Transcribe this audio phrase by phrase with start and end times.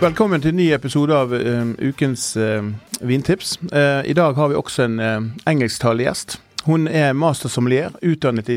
[0.00, 2.64] Velkommen til en ny episode av eh, ukens eh,
[3.04, 3.58] vintips.
[3.68, 6.38] Uh, I dag har vi også en uh, engelsktalende gjest.
[6.64, 8.56] Hun er mastersommelier, utdannet i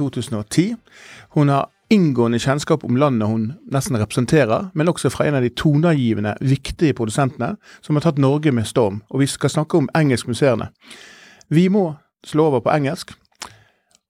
[0.00, 0.78] 2010.
[1.36, 5.52] Hun har inngående kjennskap om landet hun nesten representerer, men også fra en av de
[5.52, 9.02] toneangivende, viktige produsentene som har tatt Norge med storm.
[9.12, 10.70] Og vi skal snakke om engelskmuseene.
[11.52, 13.12] Vi må slå over på engelsk.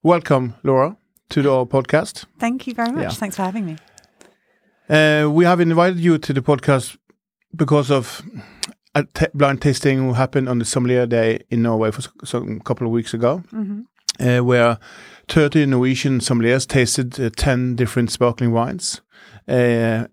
[0.03, 0.95] Welcome, Laura,
[1.29, 2.23] to our podcast.
[2.39, 3.03] Thank you very much.
[3.03, 3.19] Yeah.
[3.19, 3.75] Thanks for having me.
[4.89, 6.97] Uh, we have invited you to the podcast
[7.55, 8.21] because of
[8.95, 12.87] a t- blind tasting who happened on the Sommelier Day in Norway for some couple
[12.87, 13.43] of weeks ago,
[14.19, 14.77] uh, where
[15.27, 19.01] 30 Norwegian sommeliers tasted uh, 10 different sparkling wines,
[19.47, 20.05] uh,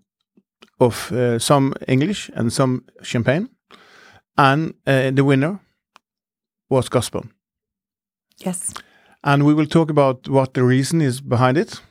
[0.79, 3.49] of uh, some English and some champagne,
[4.37, 5.59] and uh, the winner
[6.69, 7.31] was Gusbourne.
[8.45, 8.73] Yes.
[9.23, 11.81] And we will talk about what the reason is behind it.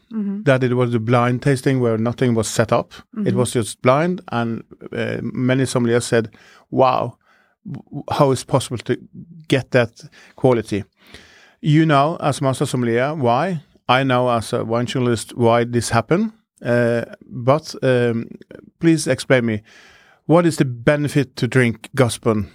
[0.45, 2.93] That it was a blind tasting where nothing was set up.
[3.27, 6.29] It was just blind, and uh, many sommeliers said,
[6.71, 7.19] "Wow,
[8.13, 8.97] how is possible to
[9.49, 10.85] get that quality?"
[11.61, 13.63] You know, as master sommelier, why?
[13.89, 16.33] I know as a wine journalist why this happened.
[16.65, 18.29] Uh, but um,
[18.79, 19.63] please explain me,
[20.27, 22.49] what is the benefit to drink Gusbourne,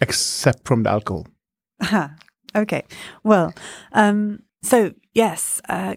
[0.00, 1.26] except from the alcohol?
[2.56, 2.82] Okay.
[3.24, 3.52] Well,
[3.92, 5.94] um, so yes, uh,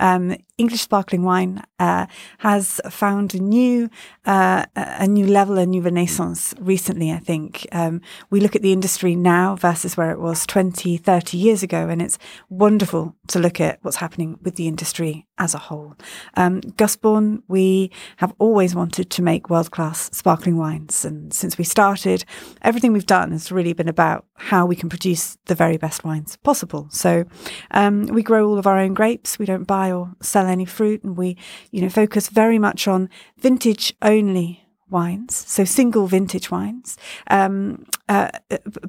[0.00, 2.06] um, English sparkling wine, uh,
[2.38, 3.90] has found a new,
[4.24, 7.66] uh, a new level, a new renaissance recently, I think.
[7.72, 8.00] Um,
[8.30, 12.00] we look at the industry now versus where it was 20, 30 years ago, and
[12.00, 15.94] it's wonderful to look at what's happening with the industry as a whole.
[16.34, 21.04] Um, Gusbourne, we have always wanted to make world-class sparkling wines.
[21.04, 22.24] And since we started,
[22.62, 26.36] everything we've done has really been about how we can produce the very best wines
[26.44, 26.86] possible.
[26.90, 27.24] So
[27.72, 29.38] um, we grow all of our own grapes.
[29.38, 31.36] We don't buy or sell any fruit, and we,
[31.70, 36.96] you know, focus very much on vintage only wines, so single vintage wines.
[37.30, 38.28] Um, uh,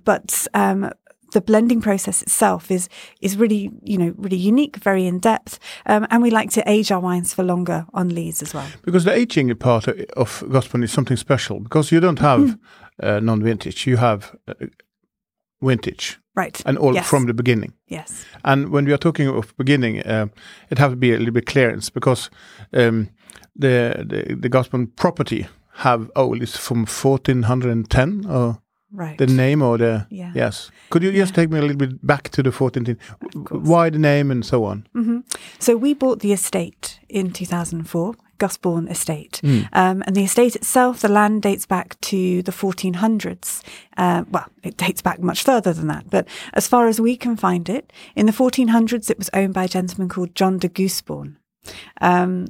[0.06, 0.90] but um,
[1.34, 2.90] the blending process itself is
[3.22, 6.94] is really, you know, really unique, very in depth, um, and we like to age
[6.94, 8.68] our wines for longer on lees as well.
[8.86, 13.08] Because the aging part of Gusbourne is something special because you don't have Mm-hmm.
[13.08, 14.54] uh, non-vintage, you have uh,
[15.68, 16.62] vintage Right.
[16.66, 17.07] and all Yes.
[17.09, 17.74] from the beginning.
[17.91, 18.25] yes.
[18.44, 20.25] And when we are talking of beginning, uh,
[20.69, 22.29] it has to be a little bit clearance because
[22.74, 23.07] um,
[23.62, 28.57] the the, the property have old is from 1410 or
[28.96, 29.18] Right.
[29.18, 30.31] the name or the Yeah.
[30.35, 30.72] yes.
[30.90, 32.97] Could you just take me a little bit back to the 1410?
[33.66, 34.85] Why the name and so on?
[34.94, 35.19] hmm
[35.59, 38.13] So we bought the estate in 2004,
[38.44, 39.40] Gusbourne Estate.
[39.42, 39.70] Mm.
[39.72, 43.64] Um, and the estate itself, the land dates back to the 1400s.
[43.96, 46.09] Uh, well, it dates back much further than that.
[46.09, 49.64] But as far as we can find it, in the 1400s, it was owned by
[49.64, 51.38] a gentleman called John de Gooseborn.
[52.02, 52.48] Um,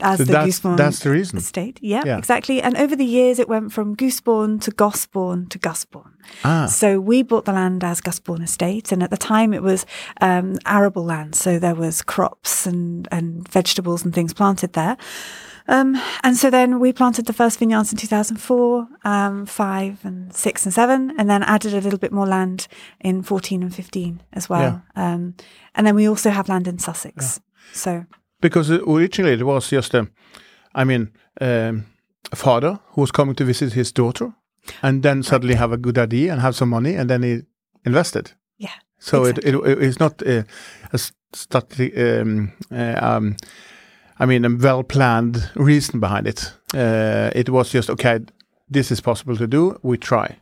[0.00, 1.38] as So the that's- Gooseborn that's the reason.
[1.38, 1.78] estate.
[1.82, 2.18] Yeah, Yeah.
[2.18, 2.60] exactly.
[2.60, 6.10] And over the years, it went from Gooseborn to Gosborn to Gusborn.
[6.44, 9.86] Ah, So we bought the land as Gusbourne Estate, and at the time it was
[10.20, 14.96] um, arable land, so there was crops and and vegetables and things planted there.
[15.70, 20.64] Um, and so then we planted the first vineyards in 2004, um, five and six
[20.64, 22.68] and seven, and then added a little bit more land
[23.00, 24.82] in 14 and 15 as well.
[24.96, 25.34] Um,
[25.74, 27.40] and then we also have land in Sussex.
[27.74, 28.06] So
[28.40, 30.08] because originally it was just a,
[30.74, 31.10] I mean,
[31.40, 31.84] um,
[32.32, 34.32] a father who was coming to visit his daughter,
[34.82, 37.42] and then suddenly have a good idea and have some money, and then he
[37.86, 38.32] invested.
[38.58, 39.72] yeah, So it, Exactly.
[39.72, 40.42] it it's not uh,
[40.92, 40.98] a
[41.32, 43.36] stati- um, uh, um,
[44.20, 46.52] I mean, a well planned reason behind it.
[46.74, 48.20] Uh, it was just okay.
[48.70, 49.78] This is possible to do.
[49.82, 50.36] We try.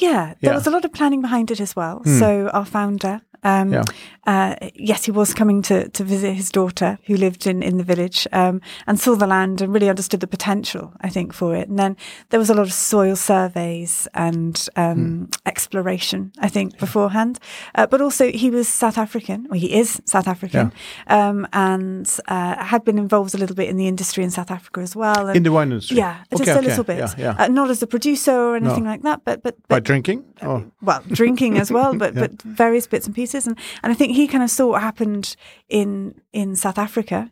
[0.00, 0.54] Yeah, there Yeah.
[0.54, 2.02] was a lot of planning behind it as well.
[2.04, 3.84] So our founder, um, Yeah.
[4.26, 7.84] uh, yes, he was coming to, to visit his daughter who lived in, in the
[7.84, 11.68] village um, and saw the land and really understood the potential, I think, for it.
[11.68, 11.96] And then
[12.30, 17.38] there was a lot of soil surveys and um, exploration, I think, beforehand.
[17.74, 20.72] Uh, but also he was South African, or he is South African,
[21.08, 24.80] um, and uh, had been involved a little bit in the industry in South Africa
[24.80, 25.28] as well.
[25.28, 25.96] And In the wine industry?
[25.98, 26.66] Yeah, just Okay, a okay.
[26.68, 26.98] little bit.
[26.98, 27.34] Yeah, yeah.
[27.44, 30.24] Uh, not as a producer or anything like that, but but, but drinking?
[30.42, 32.20] Oh, well, drinking as well, but Yeah.
[32.26, 35.36] but various bits and pieces, and and I think he kind of saw what happened
[35.68, 37.30] in in South Africa,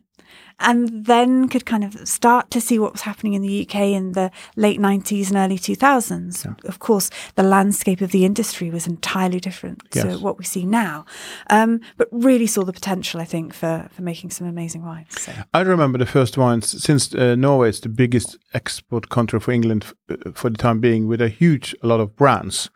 [0.59, 4.11] and then could kind of start to see what was happening in the UK in
[4.13, 6.45] the late nineties and early two thousands.
[6.65, 10.05] Of course, the landscape of the industry was entirely different Yes.
[10.05, 11.05] to what we see now,
[11.49, 15.21] um, but really saw the potential, I think, for for making some amazing wines.
[15.21, 15.31] So.
[15.53, 19.83] I remember the first wines since uh, Norway is the biggest export country for England
[19.85, 19.93] uh,
[20.33, 22.69] for the time being, with a huge a lot of brands.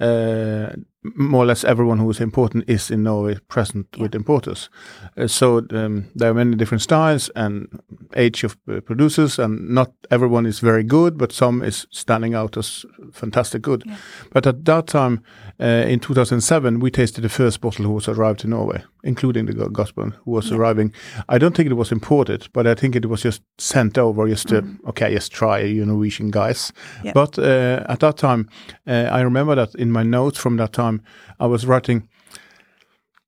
[0.00, 4.68] Uh, more or less everyone who is important is in Norway present with importers.
[5.16, 7.80] Uh, so um, there are many different styles and
[8.16, 12.56] age of uh, producers, and not everyone is very good, but some is standing out
[12.58, 13.82] as fantastic good.
[14.30, 15.22] But at that time,
[15.58, 19.54] uh, in 2007, we tasted the first bottle who was arrived to Norway, including the
[19.54, 20.92] Go- Gusbourne who was arriving.
[21.30, 24.48] I don't think it was imported, but I think it was just sent over just
[24.48, 26.72] to, okay, just try you Norwegian guys.
[27.02, 27.12] Yeah.
[27.12, 28.48] But uh, at that time,
[28.86, 31.02] uh, I remember that in my notes from that time,
[31.38, 32.08] I was writing,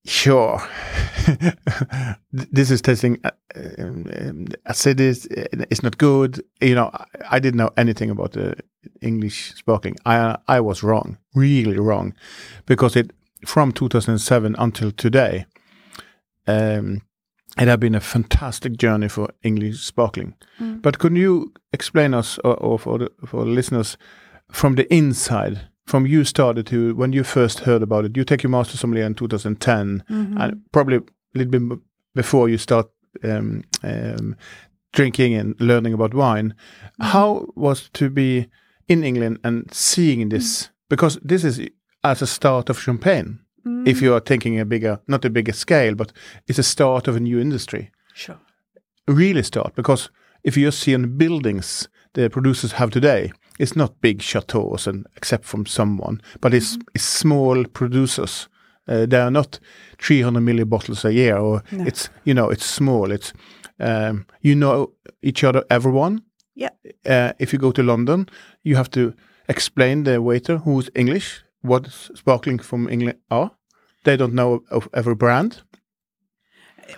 [0.04, 0.62] sure,
[2.32, 3.30] this is tasting uh,
[3.78, 5.26] um, um, acid is
[5.70, 6.42] it's not good.
[6.60, 8.56] You know, I, I didn't know anything about the
[9.00, 9.96] English sparkling.
[10.06, 12.14] I I was wrong, really wrong,
[12.66, 13.12] because it
[13.46, 15.46] from 2007 until today,
[16.46, 17.02] um,
[17.58, 20.34] it had been a fantastic journey for English sparkling.
[20.80, 23.96] But could you explain us, or, or for the for listeners,
[24.50, 25.68] from the inside?
[25.86, 29.04] From you started to when you first heard about it, you take your master sommelier
[29.04, 30.04] in 2010,
[30.38, 31.02] and probably a
[31.34, 31.78] little bit
[32.14, 32.88] before you start
[33.24, 34.36] um, um,
[34.92, 36.54] drinking and learning about wine.
[37.00, 38.48] How was to be
[38.88, 40.70] in England and seeing this?
[40.88, 41.60] Because this is
[42.04, 43.40] as a start of champagne.
[43.64, 46.12] If you are thinking a bigger, not a bigger scale, but
[46.48, 47.90] it's a start of a new industry.
[48.14, 48.38] Sure.
[49.06, 50.10] Really start because
[50.44, 54.86] if you just see on the buildings the producers have today, it's not big chateaus
[54.86, 58.48] and except from someone, but it's, it's small producers.
[58.88, 59.60] Uh, they are not
[59.98, 63.12] 300 million bottles a year, or it's you know it's small.
[63.12, 63.32] It's
[63.78, 64.92] um, you know
[65.22, 66.22] each other, everyone.
[66.56, 66.70] Yeah.
[67.06, 68.28] Uh, if you go to London,
[68.64, 69.14] you have to
[69.48, 73.50] explain the waiter who's English what sparkling from England are.
[74.04, 75.62] They don't know of every brand.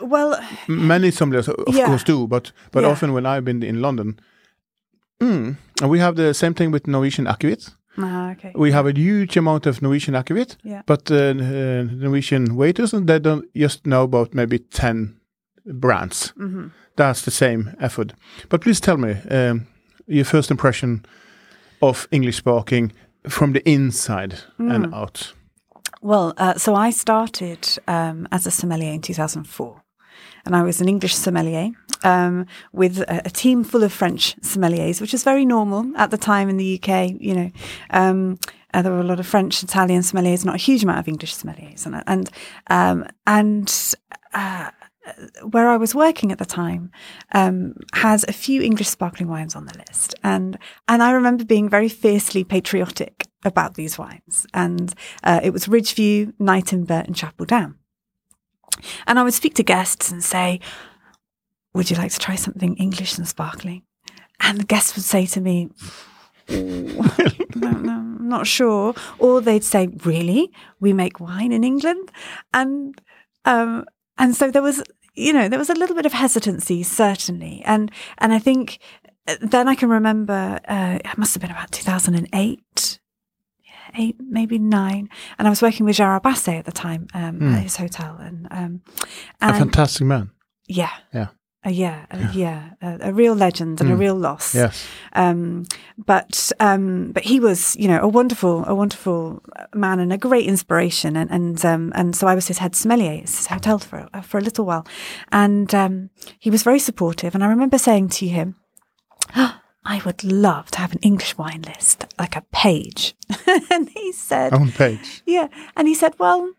[0.01, 1.87] Well, Many sommeliers, of Yeah.
[1.87, 2.91] course, do, but but Yeah.
[2.91, 4.19] often when I've been in London,
[5.21, 7.75] mm, and we have the same thing with Norwegian akevit.
[7.99, 8.53] ah, okay.
[8.57, 10.83] We have a huge amount of Norwegian akevit, Yeah.
[10.87, 15.15] but uh, uh, Norwegian waiters and they don't just know about maybe ten
[15.67, 16.33] brands.
[16.39, 16.67] Mm-hmm.
[16.97, 18.15] That's the same effort.
[18.49, 19.67] But please tell me um,
[20.07, 21.05] your first impression
[21.81, 22.93] of English sparkling
[23.29, 24.75] from the inside Mm.
[24.75, 25.32] and out.
[26.03, 29.82] Well, uh, so I started um, as a sommelier in 2004.
[30.47, 31.71] And I was an English sommelier
[32.03, 36.19] um, with a, a team full of French sommeliers, which is very normal at the
[36.19, 37.12] time in the UK.
[37.19, 37.50] You know,
[37.91, 38.38] um,
[38.75, 41.35] uh, there were a lot of French, Italian sommeliers, not a huge amount of English
[41.35, 42.31] sommeliers, and and
[42.69, 43.94] um, and
[44.35, 44.70] uh,
[45.51, 46.91] where I was working at the time
[47.33, 50.59] um, has a few English sparkling wines on the list, and
[50.89, 56.35] and I remember being very fiercely patriotic about these wines, and uh, it was Ridgeview,
[56.39, 57.77] Nyetimber, and Chapel Down,
[59.06, 60.61] and I would speak to guests and say,
[61.75, 63.83] "Would you like to try something English and sparkling?"
[64.41, 65.71] And the guests would say to me,
[66.49, 66.58] no,
[67.55, 68.94] no, I'm not sure.
[69.19, 70.51] Or they'd say, Really?
[70.81, 72.11] We make wine in England?
[72.53, 73.01] And
[73.44, 73.87] um
[74.19, 74.82] and so there was
[75.15, 77.63] you know, there was a little bit of hesitancy, certainly.
[77.65, 78.79] And and I think
[79.27, 82.99] uh, then I can remember uh, it must have been about 2008
[83.97, 85.09] eight, maybe nine.
[85.39, 88.17] And I was working with Gerard Basset at the time um, at his hotel.
[88.21, 88.83] And, um,
[89.41, 90.31] A fantastic man.
[90.67, 91.29] yeah, Yeah.
[91.65, 94.55] Uh, yeah, uh, yeah, a, a real legend and a real loss.
[94.55, 94.87] Yes.
[95.15, 95.65] Um,
[95.97, 99.43] but um, but he was, you know, a wonderful, a wonderful
[99.75, 101.17] man and a great inspiration.
[101.17, 104.39] And and um, and so I was his head sommelier his hotel for uh, for
[104.39, 104.87] a little while,
[105.33, 107.35] and um, he was very supportive.
[107.35, 108.56] And I remember saying to him.
[109.87, 113.15] I would love to have an English wine list, like a page.
[113.71, 115.23] and he said, "On page.
[115.27, 115.49] yeah.
[115.77, 116.55] And he said, Well,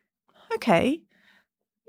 [0.54, 1.02] okay,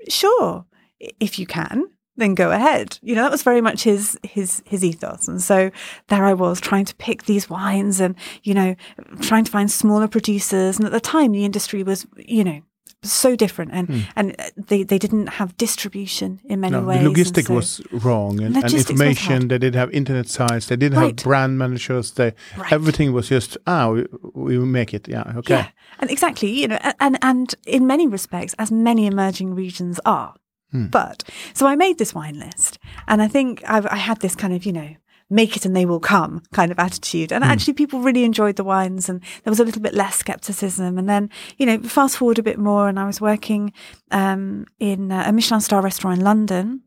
[0.09, 0.65] sure,
[0.99, 1.85] if you can.
[2.17, 2.99] Then go ahead.
[3.01, 5.27] You know, that was very much his his his ethos.
[5.27, 5.71] And so
[6.07, 8.75] there I was trying to pick these wines and, you know,
[9.21, 10.77] trying to find smaller producers.
[10.77, 12.61] And at the time the industry was, you know,
[13.03, 16.71] so different and and they, they didn't have distribution in many.
[16.71, 16.99] No, ways.
[16.99, 19.47] the and logistic so- was wrong, and, and information.
[19.49, 20.65] They didn't have internet sites.
[20.65, 21.07] They didn't Right.
[21.19, 22.11] have brand managers.
[22.13, 22.73] They Right.
[22.73, 25.07] everything was just ah, we, we make it.
[25.07, 25.53] Yeah, okay.
[25.53, 25.67] Yeah,
[25.99, 30.33] and exactly, you know, and and in many respects, as many emerging regions are.
[30.71, 30.87] Hmm.
[30.87, 34.53] But so I made this wine list, and I think I, I had this kind
[34.53, 34.95] of, you know,
[35.29, 37.31] make it and they will come kind of attitude.
[37.31, 37.35] Hmm.
[37.35, 40.97] And actually, people really enjoyed the wines, and there was a little bit less skepticism.
[40.97, 43.73] And then, you know, fast forward a bit more, and I was working
[44.11, 46.81] um, in a Michelin star restaurant in London,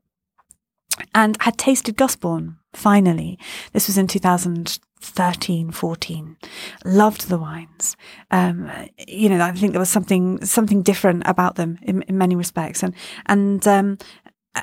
[1.15, 3.39] and had tasted Gusbourne finally.
[3.73, 4.07] This was in
[5.00, 6.37] 2013, 14.
[6.85, 7.97] Loved the wines.
[8.30, 8.71] Um,
[9.07, 12.83] you know, I think there was something something different about them in, in many respects,
[12.83, 12.95] and
[13.26, 13.99] and um,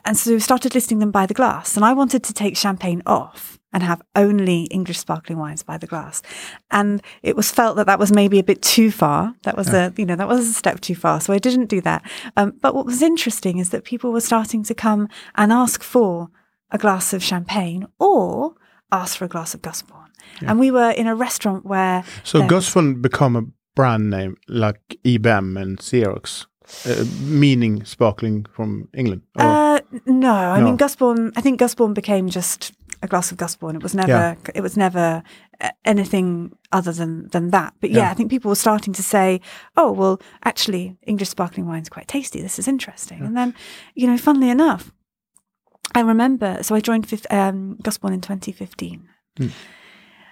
[0.06, 1.75] and so we started listing them by the glass.
[1.75, 5.88] And I wanted to take champagne off and have only English sparkling wines by the
[5.88, 6.22] glass.
[6.72, 9.36] And it was felt that that was maybe a bit too far.
[9.44, 11.22] That was a, you know, that was a step too far.
[11.22, 12.03] So I didn't do that.
[12.36, 16.29] Um, but what was interesting is that people were starting to come and ask for
[16.72, 18.56] a glass of champagne or
[18.91, 19.62] ask for a glass of
[20.40, 20.50] Gusbourne.
[20.50, 23.44] And we were in a restaurant where So Gusbourne become a
[23.76, 26.46] brand name like IBM and Xerox,
[26.86, 29.22] uh, meaning sparkling from England.
[29.40, 30.66] Or- Uh, no, I No.
[30.66, 31.32] mean Gusbourne.
[31.38, 32.72] I think Gusbourne became just
[33.04, 33.76] a glass of Gusbourne.
[33.76, 34.10] It was never.
[34.12, 34.36] Yeah.
[34.56, 35.22] It was never
[35.62, 37.74] uh, anything other than than that.
[37.80, 38.12] But yeah, Yeah.
[38.12, 39.40] I think people were starting to say,
[39.76, 42.42] "Oh, well, actually, English sparkling wine's quite tasty.
[42.42, 43.54] This is interesting." And then,
[43.96, 44.92] you know, funnily enough,
[45.96, 46.58] I remember.
[46.64, 47.78] So I joined fif- um,
[48.14, 49.08] in 2015.
[49.38, 49.48] Hmm.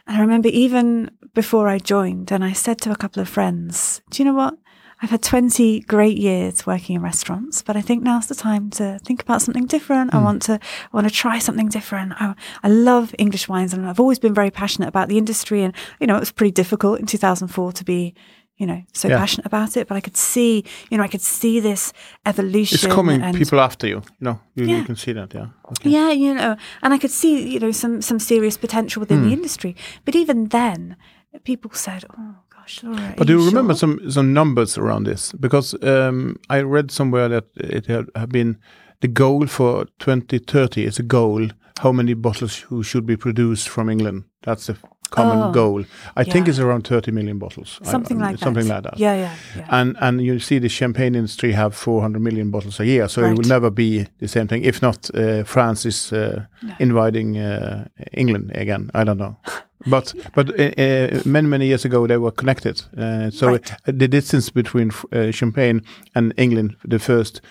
[0.08, 4.02] And I remember even before I joined, and I said to a couple of friends,
[4.10, 4.58] Do you know what?
[5.02, 8.98] I've had 20 great years working in restaurants, but I think now's the time to
[9.04, 10.14] think about something different.
[10.14, 10.24] I hmm.
[10.24, 12.14] want to, I want to try something different.
[12.14, 12.34] I,
[12.64, 15.64] I love English wines and I've always been very passionate about the industry.
[15.64, 18.16] And, you know, it was pretty difficult in 2004 to be,
[18.58, 19.20] you know, so Yeah.
[19.20, 21.94] passionate about it, but I could see, you know, I could see this
[22.26, 22.76] evolution.
[22.76, 23.96] it's coming and, people after you.
[24.20, 25.34] You know, you, you can see that.
[25.34, 25.48] Yeah.
[25.72, 25.90] Okay.
[25.90, 29.28] yeah, you know, and I could see, you know, some some serious potential within Hmm.
[29.28, 29.76] the industry.
[30.06, 30.96] But even then,
[31.44, 35.06] people said, "Oh gosh, Laura." But do you you remember sure?" some some numbers around
[35.08, 35.34] this?
[35.40, 38.58] Because um, I read somewhere that it had, had been
[39.02, 41.48] the goal for 2030 is a goal.
[41.84, 44.24] How many bottles who should be produced from England?
[44.42, 44.76] That's the
[45.10, 45.84] common Oh, goal.
[46.18, 47.80] I think it's around 30 million bottles.
[47.82, 48.84] I- something um, like something that?
[48.84, 49.00] like that.
[49.00, 49.80] Yeah, yeah, yeah.
[49.80, 53.38] And and you see the champagne industry have 400 million bottles a year, so it
[53.38, 54.64] will never be the same thing.
[54.66, 56.46] If not, uh, France is uh,
[56.80, 58.90] inviting uh, England again.
[58.94, 59.36] I don't know,
[59.90, 62.82] but but uh, uh, many many years ago they were connected.
[62.98, 63.72] Uh, so Right.
[64.00, 65.82] the distance between uh, Champagne
[66.14, 67.42] and England, the first,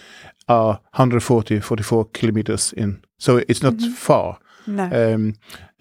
[0.49, 3.01] are 140 44 kilometers in.
[3.19, 3.95] So it's not Mm-hmm.
[3.95, 4.39] far.
[4.67, 4.85] no,
[5.15, 5.35] Um,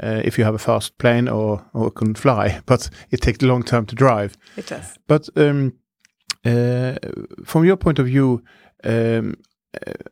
[0.03, 3.63] if you have a fast plane or or can fly, but it takes a long
[3.63, 4.37] time to drive.
[4.57, 4.97] it does.
[5.07, 5.73] But um,
[6.45, 6.95] uh,
[7.45, 8.43] from your point of view,
[8.83, 9.35] um,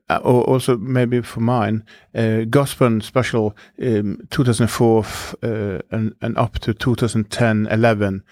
[0.10, 1.84] uh, or also maybe for mine,
[2.16, 8.24] uh, Gusbourne Special um, 2004 f- uh, and, and up to 2010, 11,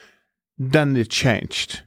[0.57, 1.83] then it changed.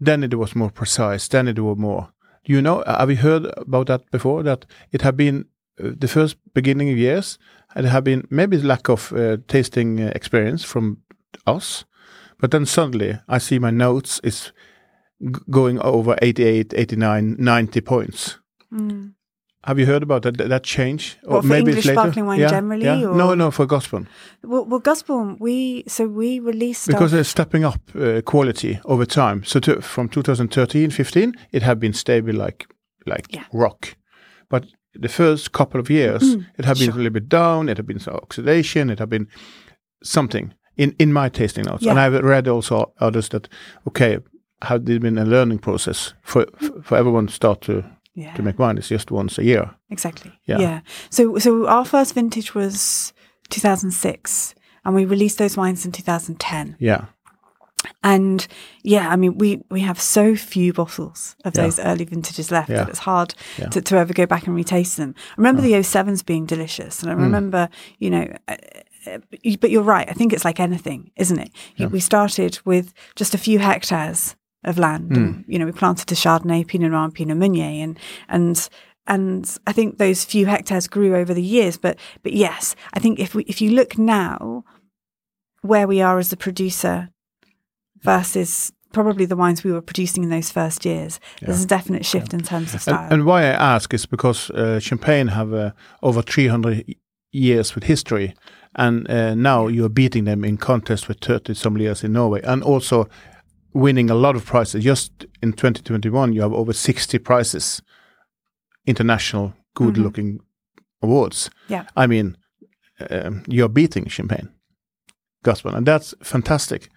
[0.00, 1.28] Then it was more precise.
[1.28, 2.12] Then it was more.
[2.44, 2.82] Do you know?
[2.86, 4.42] Have you heard about that before?
[4.42, 5.46] That it had been
[5.82, 7.38] uh, the first beginning of years,
[7.76, 10.98] it had been maybe lack of uh, tasting uh, experience from
[11.46, 11.84] us,
[12.38, 14.52] but then suddenly I see my notes is
[15.20, 18.38] g- going over 88, 89, 90 points.
[19.64, 21.16] Have you heard about that that change?
[21.22, 21.28] Mm.
[21.30, 21.92] What, for English later?
[22.00, 23.06] sparkling wine generally, Yeah.
[23.08, 24.08] or- No, no, for Gusbourne
[24.42, 29.44] Well, well, Gusbourne, we so we released because they're stepping up uh, quality over time.
[29.44, 32.66] So to, from 2013, 15, it had been stable like
[33.06, 33.44] like Yeah.
[33.52, 33.96] rock,
[34.48, 34.64] but
[34.94, 36.42] the first couple of years mm-hmm.
[36.58, 37.68] it had been a little bit down.
[37.68, 38.90] It had been some oxidation.
[38.90, 39.28] It had been
[40.02, 43.48] something in in my tasting notes, and I've read also others that
[43.88, 44.18] okay,
[44.62, 46.58] have there been a learning process for mm.
[46.58, 47.84] for, for everyone to start to
[48.14, 48.78] yeah, to make wine?
[48.78, 49.70] It's just once a year.
[49.90, 50.32] exactly.
[50.46, 50.58] Yeah.
[50.58, 50.80] Yeah.
[51.10, 53.12] So so our first vintage was
[53.50, 56.76] 2006, and we released those wines in 2010.
[56.78, 57.06] Yeah,
[58.02, 58.46] And
[58.82, 61.62] yeah, I mean, we we have so few bottles of Yeah.
[61.64, 62.78] those early vintages left Yeah.
[62.78, 63.68] that it's hard Yeah.
[63.68, 65.14] to, to ever go back and retaste them.
[65.30, 67.22] I remember the 07s being delicious, and I Mm.
[67.22, 68.56] remember, you know, uh,
[69.06, 69.18] uh,
[69.60, 70.08] but you're right.
[70.08, 71.50] I think it's like anything, isn't it?
[71.90, 75.10] We started with just a few hectares of land.
[75.10, 75.16] Mm.
[75.16, 77.98] And, you know, we planted a Chardonnay, Pinot Noir, and Pinot Meunier, and
[78.28, 78.68] and
[79.08, 81.76] and I think those few hectares grew over the years.
[81.78, 84.62] But but yes, I think if we if you look now,
[85.62, 87.08] where we are as a producer
[88.02, 91.18] versus probably the wines we were producing in those first years.
[91.40, 93.04] There's a definite shift in terms of style.
[93.04, 96.94] And, and why I ask is because uh, Champagne have uh, over 300
[97.32, 98.34] years with history,
[98.74, 102.62] and uh, now you are beating them in contest with 30 sommeliers in Norway, and
[102.62, 103.08] also
[103.72, 104.84] winning a lot of prizes.
[104.84, 107.82] Just in 2021, you have over 60 prizes,
[108.86, 110.40] international good-looking
[111.00, 111.50] awards.
[111.68, 111.86] yeah.
[111.96, 112.36] I mean,
[113.10, 114.50] um, you're beating Champagne,
[115.42, 116.90] Gusbourne, and that's fantastic.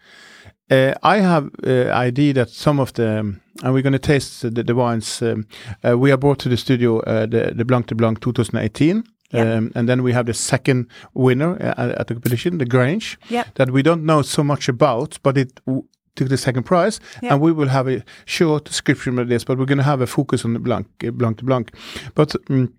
[0.71, 4.41] Uh, I have uh, idea that some of the, um, and we're going to taste
[4.41, 5.21] the, the wines.
[5.21, 5.45] Um,
[5.87, 9.03] uh, we are brought to the studio uh, the the Blanc de Blanc 2018.
[9.31, 9.55] Yeah.
[9.57, 13.45] Um, and then we have the second winner uh, at the competition, the Grange, Yep.
[13.55, 15.83] that we don't know so much about, but it w-
[16.15, 16.99] took the second prize.
[17.23, 17.33] Yeah.
[17.33, 20.07] And we will have a short description of this, but we're going to have a
[20.07, 21.71] focus on the Blanc, uh, Blanc de Blanc.
[22.13, 22.71] But mm,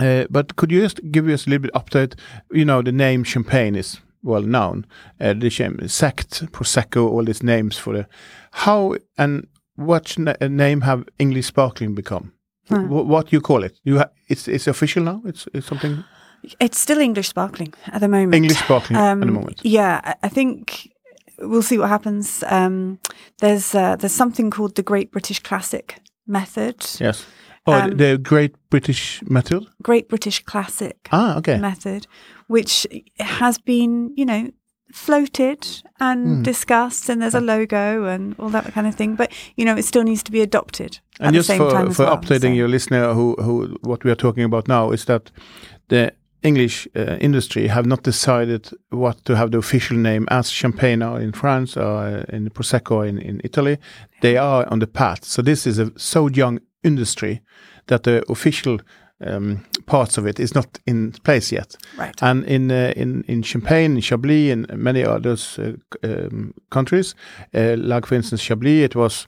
[0.00, 2.14] uh, but could you just give us a little bit update?
[2.52, 4.84] You know, the name Champagne is well known.
[5.20, 8.06] Uh, the sham- sect, prosecco, all these names for the
[8.50, 12.32] how and what na- uh, name have English sparkling become?
[12.68, 13.80] Wh- what you call it?
[13.84, 15.22] You ha- it's it's official now.
[15.24, 16.04] It's it's something
[16.60, 18.34] It's still English sparkling at the moment.
[18.34, 19.60] English sparkling at the Um, moment.
[19.64, 20.88] Yeah, I- I think
[21.38, 22.42] we'll see what happens.
[22.50, 22.98] Um,
[23.40, 26.74] there's uh, there's something called the Great British Classic method.
[27.00, 27.26] Yes.
[27.66, 29.66] Oh, Um, the Great British Method.
[29.82, 31.58] Great British Classic Ah, okay.
[31.58, 32.06] method,
[32.48, 32.86] which
[33.18, 34.50] has been, you know,
[34.92, 35.66] floated
[36.00, 36.42] and Hmm.
[36.42, 39.16] discussed, and there's a logo and all that kind of thing.
[39.16, 41.70] But you know, it still needs to be adopted at And the just same for,
[41.70, 42.16] time for well.
[42.16, 45.30] updating so- your listener, who who what we are talking about now is that
[45.88, 46.12] the
[46.42, 51.32] English uh, industry have not decided what to have the official name as Champagne in
[51.32, 53.76] France or uh, in Prosecco in, in Italy.
[54.20, 55.24] They are on the path.
[55.24, 57.40] So this is a so young industry
[57.86, 58.78] that the official
[59.26, 61.76] um, parts of it is not in place yet.
[61.98, 62.22] Right.
[62.22, 65.72] And in uh, in in Champagne, in Chablis, and many other uh,
[66.04, 67.14] um, countries,
[67.54, 69.26] uh, like for instance Chablis, it was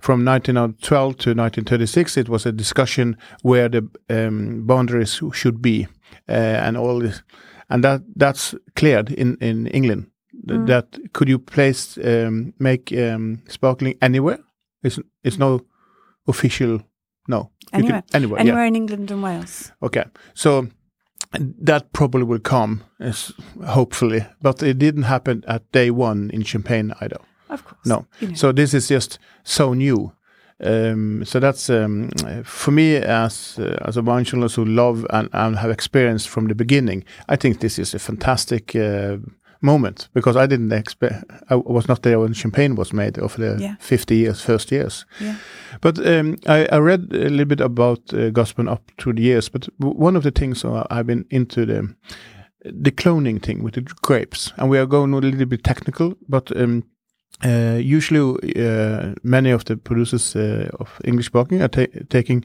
[0.00, 2.16] from 1912 to 1936.
[2.16, 5.86] It was a discussion where the um, boundaries should be,
[6.28, 6.32] uh,
[6.66, 7.22] and all this,
[7.68, 10.06] and that that's cleared in in England.
[10.48, 14.38] Th- That could you place um, make um, sparkling anywhere?
[14.82, 15.60] It's it's no
[16.26, 16.80] official.
[17.28, 18.68] No, Anywhere, can, anywhere, anywhere yeah.
[18.68, 19.72] in England and Wales.
[19.82, 20.04] Okay,
[20.34, 20.68] so
[21.32, 22.82] that probably will come,
[23.66, 27.18] hopefully, but it didn't happen at day one in Champagne either.
[27.50, 27.86] Of course.
[27.86, 28.34] No, You know.
[28.34, 30.12] so this is just so new.
[30.60, 32.10] Um, so that's um,
[32.42, 36.48] for me as uh, as a wine journalist who love and, and have experience from
[36.48, 37.04] the beginning.
[37.28, 39.18] I think this is a fantastic uh,
[39.60, 41.24] moment because I didn't expect.
[41.50, 43.74] I was not there when Champagne was made of the Yeah.
[43.80, 45.06] 50 years first years.
[45.20, 45.34] Yeah.
[45.80, 49.48] But um, I, I read a little bit about uh, Gusbourne up through the years.
[49.50, 51.94] But w- one of the things I've been into the
[52.64, 56.50] the cloning thing with the grapes, and we are going a little bit technical, but.
[56.56, 56.82] Um,
[57.44, 58.20] uh, usually,
[58.56, 62.44] uh, many of the producers uh, of English sparkling are ta- taking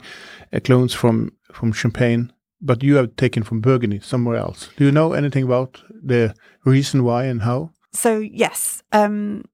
[0.52, 4.68] uh, clones from from Champagne, but you have taken from Burgundy somewhere else.
[4.76, 7.70] Do you know anything about the reason why and how?
[7.92, 9.44] So yes, um,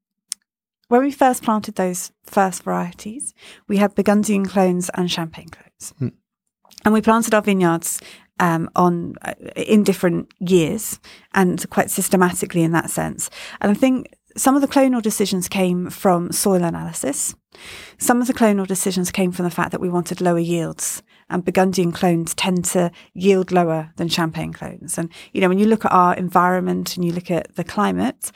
[0.88, 3.34] when we first planted those first varieties,
[3.68, 6.08] we had Burgundian clones and Champagne clones, Hmm.
[6.84, 8.00] and we planted our vineyards
[8.40, 10.98] um, on uh, in different years
[11.34, 13.30] and quite systematically in that sense.
[13.60, 17.34] And I think some of the clonal decisions came from soil analysis.
[17.98, 21.02] Some of the clonal decisions came from the fact that we wanted lower yields.
[21.30, 24.98] And Burgundian clones tend to yield lower than Champagne clones.
[24.98, 28.32] And, you know, when you look at our environment and you look at the climate,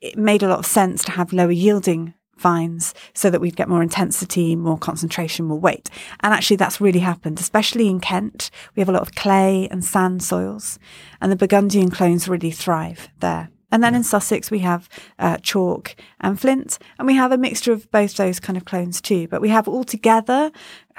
[0.00, 3.68] it made a lot of sense to have lower yielding vines so that we'd get
[3.68, 5.88] more intensity, more concentration, more weight.
[6.20, 8.50] And actually that's really happened, especially in Kent.
[8.74, 10.78] We have a lot of clay and sand soils
[11.20, 13.48] and the Burgundian clones really thrive there.
[13.70, 14.86] And then in Sussex, we have
[15.18, 19.00] uh, chalk and flint, and we have a mixture of both those kind of clones
[19.00, 19.26] too.
[19.28, 20.52] But we have altogether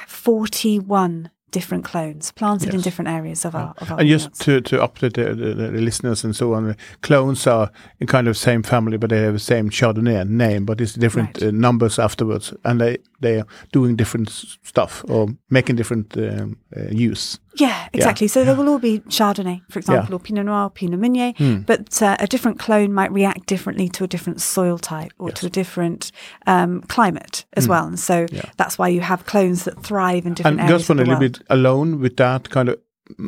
[0.07, 4.77] 41 different clones planted in different areas of our, of our And just to, to
[4.77, 8.97] update the, the, the listeners and so on, clones are in kind of same family,
[8.97, 11.47] but they have the same Chardonnay name, but it's different Right.
[11.49, 16.57] uh, numbers afterwards, and they they are doing different s- stuff or making different um,
[16.75, 17.39] uh, use.
[17.55, 18.27] Yeah, exactly.
[18.27, 20.15] So they will all be Chardonnay, for example, Yeah.
[20.15, 21.57] or Pinot Noir, Pinot Meunier, Hmm.
[21.61, 25.45] but uh, a different clone might react differently to a different soil type or to
[25.45, 26.11] a different
[26.47, 27.85] um, climate as well.
[27.85, 28.25] And so.
[28.31, 28.49] Yeah.
[28.57, 31.15] that's why you have clones that thrive in different And areas just for a little
[31.19, 32.79] bit alone with that kind of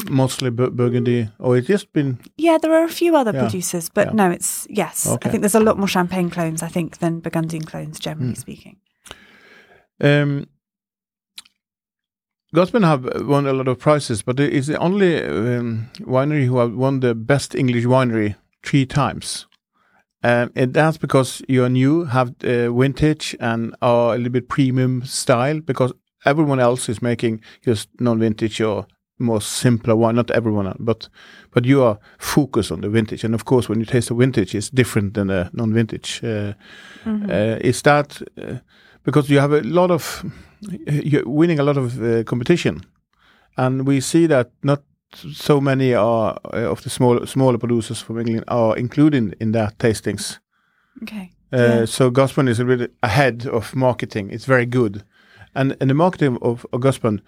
[0.09, 3.41] mostly Burgundy, or it's just been Yeah, there are a few other Yeah.
[3.41, 4.13] producers, but Yeah.
[4.13, 5.05] no, it's yes.
[5.07, 5.27] Okay.
[5.27, 8.39] I think there's a lot more champagne clones, I think, than Burgundian clones, generally Hmm.
[8.39, 8.77] speaking.
[10.01, 10.47] Um,
[12.55, 16.57] Gusbourne have won a lot of prizes, but it is the only um, winery who
[16.57, 19.45] have won the best English winery three times.
[20.23, 25.03] Um, and that's because you're new, have uh, vintage, and are a little bit premium
[25.03, 25.59] style.
[25.59, 25.93] Because
[26.25, 28.87] everyone else is making just non-vintage or
[29.19, 30.15] more simpler wine.
[30.15, 31.09] Not everyone, but
[31.51, 33.23] but you are focused on the vintage.
[33.23, 36.21] And of course, when you taste the vintage, it's different than a non-vintage.
[36.23, 36.53] Uh,
[37.05, 38.59] uh, is that uh,
[39.05, 40.23] because you have a lot of
[40.89, 42.81] you're winning a lot of uh, competition,
[43.57, 44.81] and we see that not
[45.33, 49.77] so many are uh, of the small smaller producers from England are included in that
[49.77, 50.39] tastings.
[51.03, 51.31] Okay.
[51.53, 51.85] Uh, Yeah.
[51.85, 54.31] So Gusbourne is a bit ahead of marketing.
[54.33, 55.03] It's very good,
[55.53, 57.21] and and the marketing of, of Gusbourne.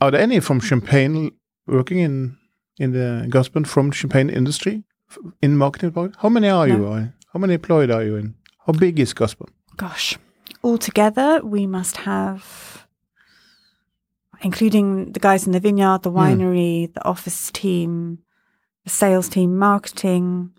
[0.00, 1.30] Are there any from Champagne
[1.66, 2.36] working in
[2.78, 4.82] in the Gusbourne from Champagne industry
[5.40, 5.92] in marketing?
[6.22, 6.78] How many are you?
[6.78, 6.92] No.
[6.92, 8.34] uh, How many employed are you in?
[8.66, 9.50] How big is Gusbourne?
[9.76, 10.18] Gosh.
[10.64, 12.86] Altogether, we must have,
[14.40, 16.16] including the guys in the vineyard, the hmm.
[16.18, 18.20] winery, the office team,
[18.84, 20.52] the sales team, marketing,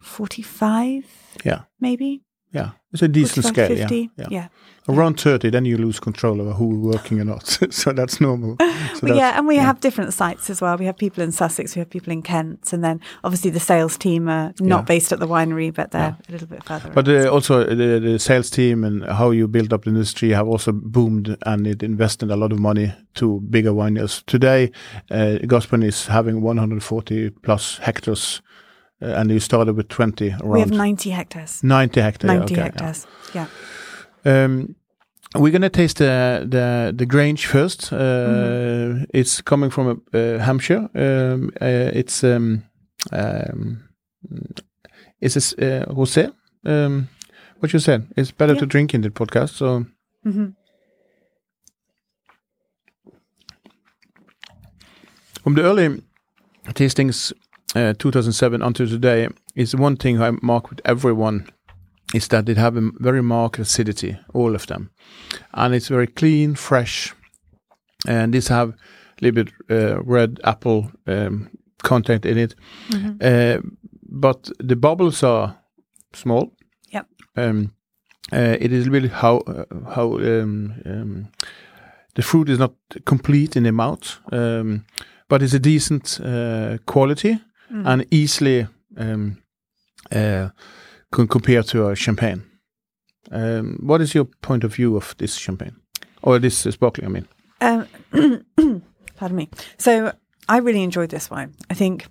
[0.00, 1.04] 45,
[1.44, 2.22] Yeah, maybe?
[2.52, 3.68] yeah, it's a decent scale.
[3.68, 4.00] 50.
[4.00, 4.26] Yeah, yeah.
[4.30, 4.48] yeah.
[4.88, 7.46] Around thirty, then you lose control over who are working or not.
[7.70, 8.56] so that's normal.
[8.88, 10.76] So Well, that's- yeah, and we have different sites as well.
[10.78, 13.98] We have people in Sussex, we have people in Kent, and then obviously the sales
[13.98, 14.82] team are not Yeah.
[14.82, 16.90] based at the winery, but they're a little bit further.
[16.94, 20.48] But uh, also the, the sales team and how you build up the industry have
[20.48, 24.24] also boomed and it invested a lot of money to bigger wineries.
[24.26, 24.72] Today,
[25.10, 28.40] uh, Gusbourne is having 140 plus hectares,
[29.02, 31.62] uh, and you started with 20 around we have 90 hectares.
[31.62, 32.28] 90 hectares.
[32.28, 32.62] 90 okay, yeah.
[32.64, 33.06] hectares.
[33.34, 33.46] Yeah.
[34.24, 34.74] Um,
[35.36, 37.92] we're gonna taste the the the Grange first.
[37.92, 39.04] Uh, Mm-hmm.
[39.14, 40.88] It's coming from uh, Hampshire.
[40.94, 42.62] Um, uh, it's um,
[43.12, 43.88] um,
[45.20, 46.32] it's a uh, rosé.
[46.64, 47.08] Um,
[47.60, 48.06] what you said?
[48.16, 48.60] It's better Yeah.
[48.60, 49.50] to drink in the podcast.
[49.56, 49.84] So
[50.24, 50.46] hmm
[55.42, 56.02] from the early
[56.74, 57.32] tastings,
[57.74, 61.46] uh, 2007 until today, is one thing I mark with everyone
[62.14, 64.90] is that they have a very marked acidity, all of them,
[65.52, 67.14] and it's very clean, fresh,
[68.06, 68.74] and these have a
[69.20, 71.50] little bit uh, red apple um,
[71.82, 72.54] content in it,
[73.20, 73.60] uh,
[74.02, 75.58] but the bubbles are
[76.14, 76.52] small.
[76.90, 77.06] Yep.
[77.36, 77.72] Um,
[78.32, 81.28] uh, it is really how uh, how um, um,
[82.14, 84.84] the fruit is not complete in the mouth, um,
[85.28, 87.38] but it's a decent uh, quality
[87.70, 88.66] and easily
[88.96, 89.42] um,
[90.10, 90.48] uh,
[91.12, 92.44] can compare to a champagne.
[93.30, 95.76] Um, what is your point of view of this champagne
[96.22, 97.06] or this uh, sparkling?
[97.06, 97.28] I mean,
[97.60, 97.86] Um,
[99.16, 99.48] pardon me.
[99.76, 100.12] So
[100.48, 101.54] I really enjoyed this wine.
[101.68, 102.06] I think,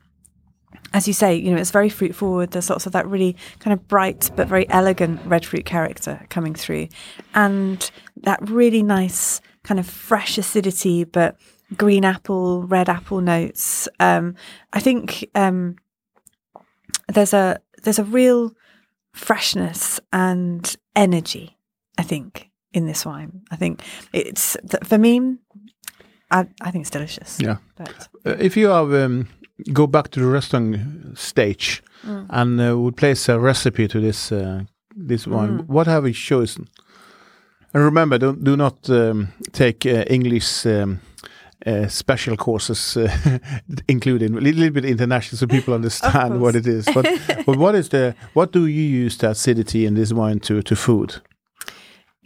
[0.93, 2.51] as you say, you know, it's very fruit forward.
[2.51, 6.53] There's lots of that really kind of bright but very elegant red fruit character coming
[6.53, 6.87] through,
[7.33, 7.89] and
[8.23, 11.35] that really nice kind of fresh acidity, but
[11.75, 13.87] green apple, red apple notes.
[13.99, 14.35] Um,
[14.71, 15.75] I think um,
[17.07, 18.53] there's a there's a real
[19.17, 21.57] freshness and energy.
[21.99, 23.41] I think in this wine.
[23.51, 23.81] I think
[24.13, 25.37] it's for me.
[26.29, 27.39] I, I think it's delicious.
[27.39, 27.57] yeah.
[27.75, 29.27] But Uh, if you have um,
[29.73, 30.77] go back to the restaurant
[31.17, 31.81] stage
[32.29, 34.63] and uh, would place a recipe to this uh,
[35.07, 36.67] this wine, what have you chosen?
[37.73, 40.99] And remember, don't, do not um, take uh, English um,
[41.65, 43.39] uh, special courses uh,
[43.87, 46.85] included, a little bit international, so people understand what it is.
[46.93, 47.05] But,
[47.45, 50.75] but what is the what do you use the acidity in this wine to to
[50.75, 51.21] food?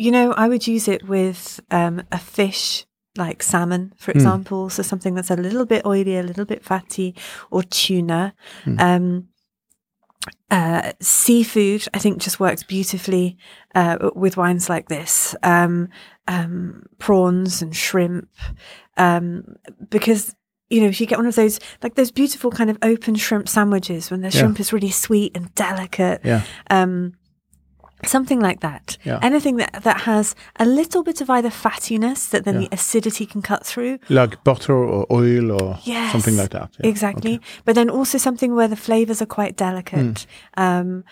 [0.02, 2.86] you know, I would use it with um, a fish
[3.18, 4.70] like salmon, for example.
[4.70, 7.16] So something that's a little bit oily, a little bit fatty,
[7.52, 8.34] or tuna.
[8.80, 9.28] Um,
[10.50, 13.38] uh, seafood, I think, just works beautifully
[13.76, 15.36] uh, with wines like this.
[15.44, 15.90] Um,
[16.28, 18.30] um, prawns and shrimp,
[19.02, 19.56] um,
[19.90, 20.36] because
[20.70, 23.48] you know, if you get one of those like those beautiful kind of open shrimp
[23.50, 24.40] sandwiches when the Yeah.
[24.40, 27.14] shrimp is really sweet and delicate, Yeah, um,
[28.06, 28.98] something like that.
[29.04, 29.20] Yeah.
[29.22, 33.42] Anything that that has a little bit of either fattiness that then the acidity can
[33.42, 34.00] cut through.
[34.10, 36.70] like butter or oil or Yes, something like that.
[36.80, 36.88] Yeah.
[36.90, 37.42] Exactly.
[37.66, 40.26] But then also something where the flavors are quite delicate.
[40.58, 41.04] Um,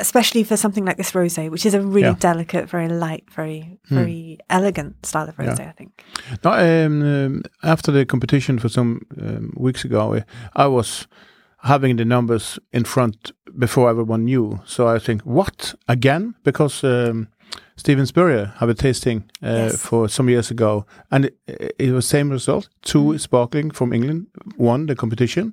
[0.00, 2.16] especially for something like this rosé, which is a really Yeah.
[2.32, 5.60] delicate, very light, very very elegant style of rosé.
[5.68, 5.90] I think.
[6.44, 10.24] No, um, um, after the competition for some um, weeks ago, I,
[10.64, 11.06] I was
[11.62, 14.60] having the numbers in front before everyone knew.
[14.64, 16.34] So I think, what again?
[16.42, 17.28] Because um,
[17.76, 19.76] Steven Spurrier had a tasting uh, Yes.
[19.82, 21.34] for some years ago, and it,
[21.78, 24.26] it was same result: 2 sparkling from England
[24.58, 25.52] won the competition,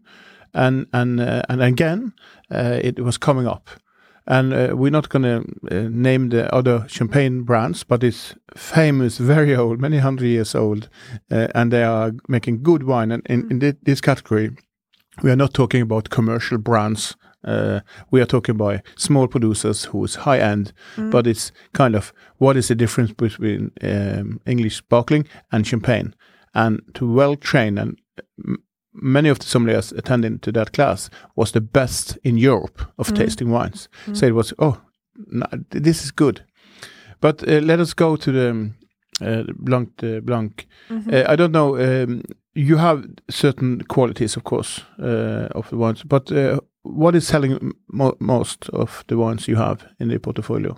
[0.54, 2.14] and and uh, and again
[2.52, 3.70] uh, it was coming up.
[4.30, 9.18] And uh, we're not going to uh, name the other champagne brands, but it's famous,
[9.22, 10.90] very old, many hundred years old,
[11.32, 13.12] uh, and they are making good wine.
[13.14, 14.50] And in, in thi- this category,
[15.24, 17.16] we are not talking about commercial brands
[17.48, 17.80] Uh,
[18.12, 20.74] we are talking about small producers who is high end,
[21.12, 26.14] but it's kind of what is the difference between um, English sparkling and champagne?
[26.54, 27.96] And to well train and
[28.48, 28.58] m-
[29.02, 33.50] many of the sommeliers attending to that class was the best in Europe of tasting
[33.52, 33.90] wines.
[34.14, 34.78] So it was oh,
[35.32, 36.42] no, this is good.
[37.22, 38.74] But uh, let us go to the um,
[39.22, 40.68] uh, Blanc de Blanc.
[40.90, 41.76] Uh, I don't know.
[41.78, 47.28] Um, you have certain qualities, of course, uh, of the wines, but uh, what is
[47.28, 50.76] selling mo- most of the wines you have in the portfolio?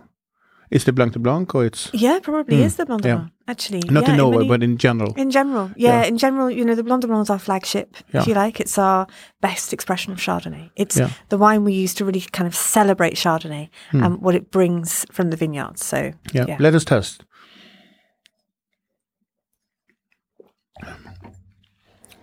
[0.71, 3.15] Is the Blanc de Blanc or it's Yeah, probably Mm, is the Blanc de yeah.
[3.15, 3.81] Blanc, actually.
[3.89, 5.13] not yeah, in Norway, many- but in general?
[5.17, 6.07] In general, yeah, Yeah.
[6.07, 8.21] in general, you know, the Blanc de Blanc is our flagship, Yeah.
[8.21, 8.59] if you like.
[8.59, 9.07] It's our
[9.41, 10.69] best expression of Chardonnay.
[10.75, 11.09] It's Yeah.
[11.29, 15.31] the wine we use to really kind of celebrate Chardonnay and what it brings from
[15.31, 15.83] the vineyards.
[15.83, 16.45] So, yeah.
[16.47, 16.57] yeah.
[16.59, 17.23] Let us test.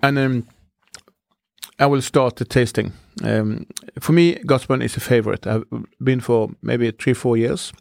[0.03, 0.47] And um,
[1.79, 2.93] I will start the tasting.
[3.25, 3.67] Um,
[4.01, 5.47] for me, Gusbourne is a favorite.
[5.47, 5.65] I've
[6.03, 7.73] been for maybe three, four years.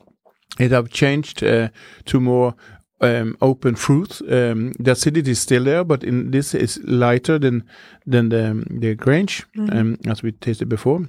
[0.59, 1.69] It have changed uh,
[2.05, 2.55] to more
[3.01, 4.21] um, open fruit.
[4.21, 7.63] Um, the acidity is still there, but in this is lighter than
[8.05, 11.07] than the um, the Grange, um, as we tasted before.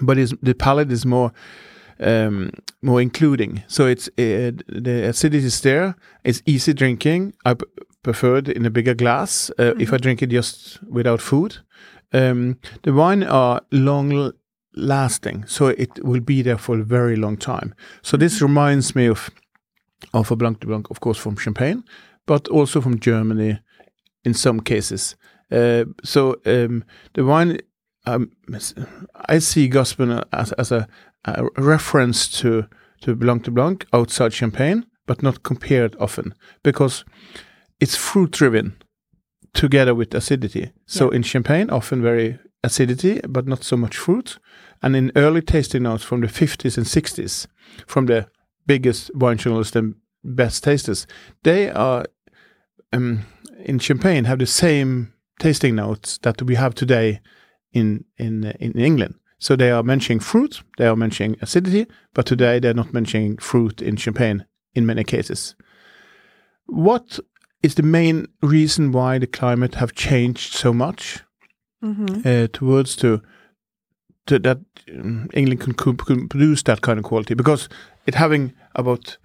[0.00, 1.32] But it's, the palate is more
[2.00, 2.50] um,
[2.82, 3.62] more including.
[3.66, 5.96] So it's uh, the acidity is there.
[6.24, 7.34] It's easy drinking.
[7.44, 7.56] I
[8.02, 11.58] prefer it in a bigger glass uh, if I drink it just without food.
[12.12, 14.32] Um, the wine are long
[14.76, 17.74] lasting, so it will be there for a very long time.
[18.02, 19.30] So this reminds me of
[20.12, 21.82] of a Blanc de Blanc, of course, from Champagne,
[22.26, 23.58] but also from Germany
[24.24, 25.16] in some cases.
[25.50, 26.84] Uh, so um,
[27.14, 27.58] the wine,
[28.06, 28.30] um,
[29.28, 30.86] I see Gusbourne as, as a,
[31.24, 32.66] a reference to
[33.02, 37.04] to Blanc de Blanc outside Champagne, but not compared often because
[37.80, 38.76] it's fruit driven
[39.52, 40.72] together with acidity.
[40.86, 44.38] So in Champagne, often very acidity, but not so much fruit.
[44.82, 47.46] And in early tasting notes from the 50s and 60s,
[47.86, 48.26] from the
[48.66, 51.06] biggest wine journalists and best tasters,
[51.44, 52.04] they are
[52.92, 53.24] um,
[53.64, 57.20] in Champagne have the same tasting notes that we have today
[57.72, 59.14] in in uh, in England.
[59.38, 63.82] So they are mentioning fruit, they are mentioning acidity, but today they're not mentioning fruit
[63.82, 65.54] in Champagne in many cases.
[66.66, 67.20] What
[67.62, 71.22] is the main reason why the climate have changed so much
[71.82, 73.22] uh, towards to
[74.26, 74.58] to that
[74.92, 77.68] um, England can, could produce that kind of quality because
[78.06, 79.18] it having about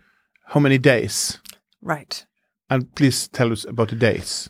[0.48, 1.40] how many days?
[1.82, 2.26] right.
[2.70, 4.50] And please tell us about the days.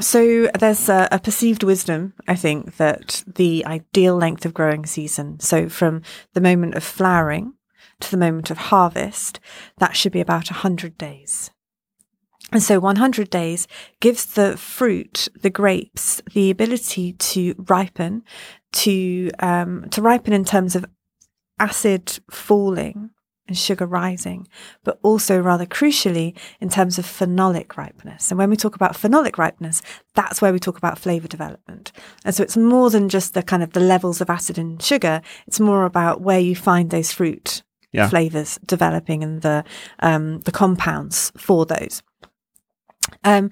[0.00, 5.38] So there's a, a perceived wisdom, I think, that the ideal length of growing season,
[5.38, 6.00] so from
[6.32, 7.52] the moment of flowering
[8.00, 9.38] to the moment of harvest,
[9.76, 11.50] that should be about 100 days.
[12.52, 13.66] And so 100 days
[14.00, 18.22] gives the fruit, the grapes, the ability to ripen,
[18.72, 20.84] to um, to ripen in terms of
[21.58, 23.10] acid falling
[23.48, 24.46] and sugar rising,
[24.84, 28.30] but also rather crucially in terms of phenolic ripeness.
[28.30, 29.82] And when we talk about phenolic ripeness,
[30.14, 31.90] that's where we talk about flavor development.
[32.24, 35.22] And so it's more than just the kind of the levels of acid and sugar.
[35.46, 37.62] It's more about where you find those fruit
[37.92, 38.08] Yeah.
[38.08, 39.64] flavors developing and the
[40.00, 42.02] um, the compounds for those.
[43.24, 43.50] Um,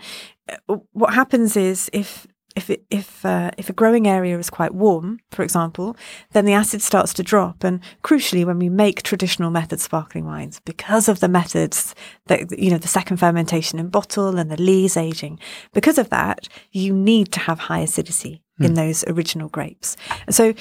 [0.92, 5.20] what happens is if if it, if uh, if a growing area is quite warm,
[5.30, 5.96] for example,
[6.32, 7.62] then the acid starts to drop.
[7.62, 11.94] And crucially, when we make traditional method sparkling wines, because of the methods
[12.26, 15.38] that you know the second fermentation in bottle and the lees aging,
[15.72, 19.96] because of that, you need to have high acidity in those original grapes.
[20.26, 20.52] And so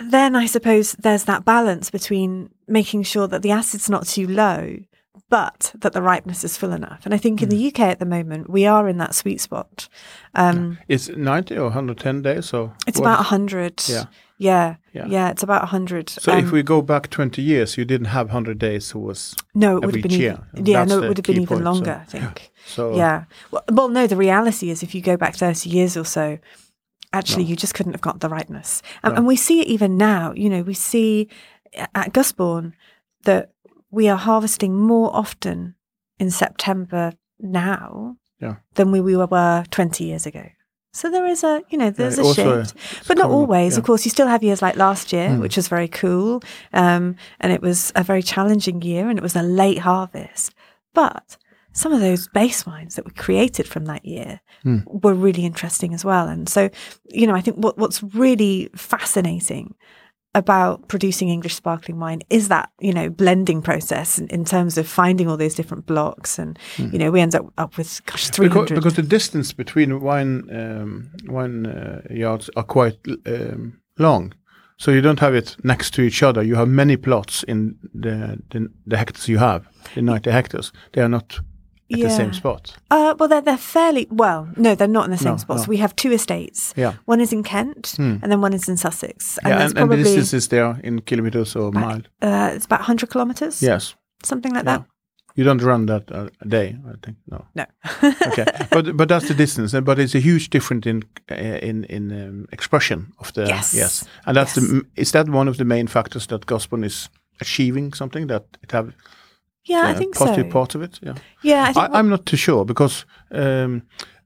[0.00, 4.78] then I suppose there's that balance between making sure that the acid's not too low,
[5.30, 7.00] but that the ripeness is full enough.
[7.04, 9.88] And I think in the UK at the moment, we are in that sweet spot.
[10.34, 13.06] Um, It's 90 or 110 days or It's what?
[13.06, 13.82] about 100.
[13.88, 14.04] Yeah.
[14.38, 14.76] Yeah.
[14.94, 15.06] Yeah.
[15.08, 15.28] Yeah.
[15.30, 16.08] it's about 100.
[16.10, 18.90] So Um, if we go back 20 years, you didn't have 100 days.
[18.94, 20.38] It was no, it would every have been year.
[20.54, 22.50] even, yeah, That's no, it would have been even point, so- longer, I think.
[22.66, 22.96] so.
[22.96, 23.24] Yeah.
[23.50, 26.38] Well, well, no, the reality is if you go back 30 years or so,
[27.12, 28.82] actually you just couldn't have got the rightness.
[29.02, 31.28] And, and we see it even now, you know, we see
[31.94, 32.72] at Gusbourne
[33.24, 33.50] that
[33.90, 35.74] we are harvesting more often
[36.18, 38.56] in September now Yeah.
[38.74, 40.44] than we, we were 20 years ago.
[40.92, 42.74] So there is a, you know, there's a shift,
[43.06, 43.74] but not always.
[43.74, 43.78] yeah.
[43.78, 45.40] Of course, you still have years like last year, Mm.
[45.40, 49.36] which was very cool, um, and it was a very challenging year, and it was
[49.36, 50.54] a late harvest.
[50.94, 51.36] But
[51.72, 54.78] some of those base wines that were created from that year Hmm.
[54.86, 56.26] were really interesting as well.
[56.26, 56.70] And so,
[57.10, 59.74] you know, I think what, what's really fascinating
[60.38, 64.88] about producing English sparkling wine is that, you know, blending process in, in terms of
[64.88, 66.38] finding all those different blocks.
[66.38, 68.54] And, you know, we end up, up with, gosh, 300.
[68.54, 68.74] Hmm.
[68.74, 74.32] because, because the distance between wine um, wine uh, yards are quite um, long.
[74.78, 76.40] So you don't have it next to each other.
[76.42, 80.72] You have many plots in the the, the hectares you have, the 90 hectares.
[80.92, 81.40] They are not
[81.90, 82.76] at the same spot.
[82.90, 84.48] Uh, well, they're they're fairly well.
[84.56, 85.62] No, they're not in the same No, spots.
[85.62, 85.68] no.
[85.68, 86.74] We have two estates.
[86.76, 86.92] Yeah.
[86.92, 86.98] Hmm.
[87.06, 89.38] One is in Kent, and then one is in Sussex.
[89.38, 92.02] And yeah, and, and the probably distance is there in kilometers or mile.
[92.22, 93.62] uh, it's about hundred kilometers.
[93.62, 93.94] Yes.
[94.22, 94.78] something like Yeah.
[94.78, 94.84] that.
[95.36, 97.16] You don't run that uh, a day, I think.
[97.30, 97.44] No.
[97.54, 97.64] No.
[98.26, 101.34] okay, but but that's the distance, but it's a huge difference in uh,
[101.68, 103.72] in in um, expression of the Yes.
[103.74, 104.04] yes.
[104.26, 104.66] and that's Yes.
[104.68, 107.08] the is that one of the main factors that Gusbourne is
[107.40, 108.92] achieving something that it have
[109.68, 110.52] yeah, I think positive so.
[110.52, 110.98] part of it.
[111.02, 113.82] Yeah, Yeah, I I'm not too sure because um,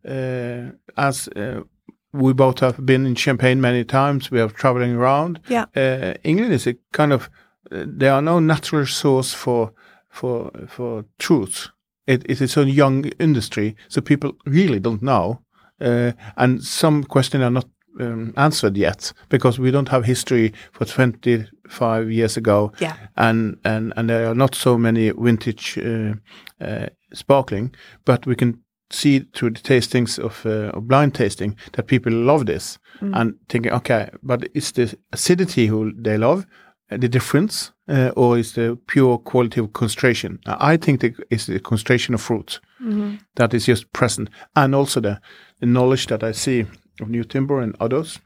[0.08, 1.62] uh, as uh,
[2.12, 5.40] we both have been in Champagne many times, we are traveling around.
[5.48, 5.66] Yeah.
[5.76, 7.30] uh, England is a kind of
[7.70, 9.72] uh, there are no natural source for
[10.08, 11.68] for for truth.
[12.06, 15.42] It, it is a young industry, so people really don't know,
[15.80, 17.66] uh, and some questions are not
[18.00, 20.84] um, answered yet because we don't have history for
[21.68, 22.72] 25 years ago.
[22.80, 26.14] Yeah, and and and there are not so many vintage uh,
[26.60, 28.58] uh, sparkling, but we can
[28.90, 32.78] see through the tastings of, uh, of blind tasting that people love this.
[33.00, 36.46] And thinking, okay, but is the acidity who they love
[36.90, 40.38] uh, the difference, uh, or is the pure quality of concentration?
[40.46, 42.60] I think the, it's the concentration of fruit
[43.34, 45.20] that is just present, and also the,
[45.60, 46.60] the knowledge that I see
[47.00, 48.20] of Nyetimber and others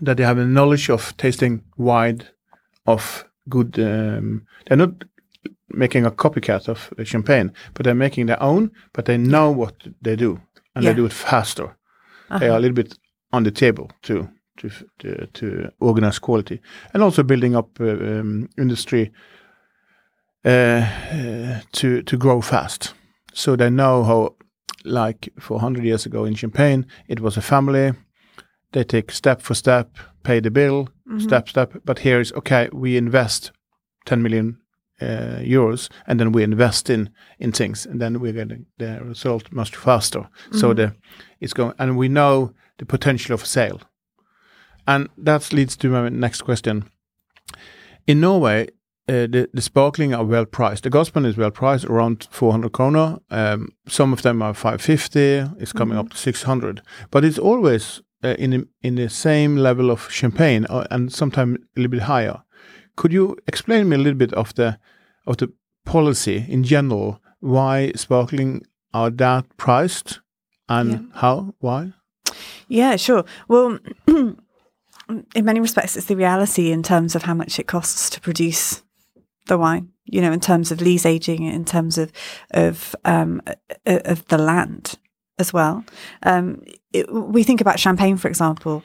[0.00, 2.30] that they have a knowledge of tasting wide
[2.92, 3.78] of good.
[3.78, 5.04] Um, they're not
[5.68, 8.70] making a copycat of champagne, but they're making their own.
[8.92, 10.40] But they know what they do,
[10.74, 10.92] and Yeah.
[10.92, 11.76] they do it faster.
[12.38, 12.98] They are a little bit
[13.32, 16.60] on the table to to to, to organize quality,
[16.94, 19.10] and also building up uh, um, industry
[20.44, 20.48] uh,
[21.12, 22.94] uh, to to grow fast.
[23.32, 24.34] So they know how,
[24.84, 27.92] like for hundred years ago in Champagne, it was a family.
[28.72, 31.72] They take step for step, pay the bill, step step.
[31.84, 32.68] But here is okay.
[32.72, 33.52] We invest
[34.04, 34.58] ten million
[35.00, 39.52] uh, euros, and then we invest in in things, and then we're getting the result
[39.52, 40.28] much faster.
[40.52, 40.94] So the
[41.40, 43.80] it's going, and we know the potential of sale,
[44.86, 46.84] and that leads to my next question.
[48.06, 48.68] In Norway,
[49.08, 50.82] uh, the the sparkling are well priced.
[50.82, 53.18] The Gusbourne is well priced, around 400 kroner.
[53.30, 55.62] Um, some of them are 550.
[55.62, 59.90] It's coming up to 600, but it's always uh, in the, in the same level
[59.90, 62.42] of champagne, uh, and sometimes a little bit higher.
[62.96, 64.78] Could you explain me a little bit of the
[65.26, 65.52] of the
[65.84, 67.20] policy in general?
[67.40, 70.20] Why sparkling are that priced,
[70.68, 70.98] and Yeah.
[71.20, 71.54] how?
[71.60, 71.92] Why?
[72.68, 73.24] yeah, sure.
[73.48, 73.78] Well,
[75.34, 78.82] in many respects, it's the reality in terms of how much it costs to produce
[79.46, 79.88] the wine.
[80.04, 82.10] You know, in terms of lees aging, in terms of
[82.50, 83.40] of um,
[83.86, 84.98] uh, of the land
[85.38, 85.84] as well.
[86.22, 86.62] Um,
[87.10, 88.82] we think about champagne, for example.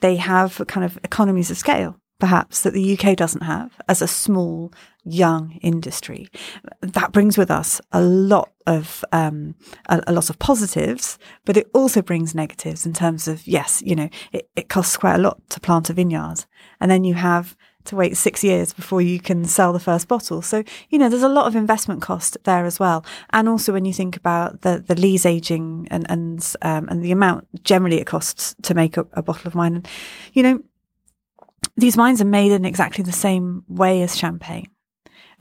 [0.00, 4.08] They have kind of economies of scale, perhaps that the UK doesn't have as a
[4.08, 4.72] small
[5.04, 6.28] young industry.
[6.80, 9.54] That brings with us a lot of um,
[9.88, 13.96] a, a lot of positives, but it also brings negatives in terms of yes, you
[13.96, 16.44] know, it, it costs quite a lot to plant a vineyard,
[16.80, 20.42] and then you have to wait six years before you can sell the first bottle.
[20.42, 23.04] So, you know, there's a lot of investment cost there as well.
[23.30, 27.12] And also when you think about the, the lees aging and, and, um, and the
[27.12, 29.76] amount generally it costs to make a, a bottle of wine.
[29.76, 29.88] And,
[30.32, 30.60] you know,
[31.76, 34.68] these wines are made in exactly the same way as champagne.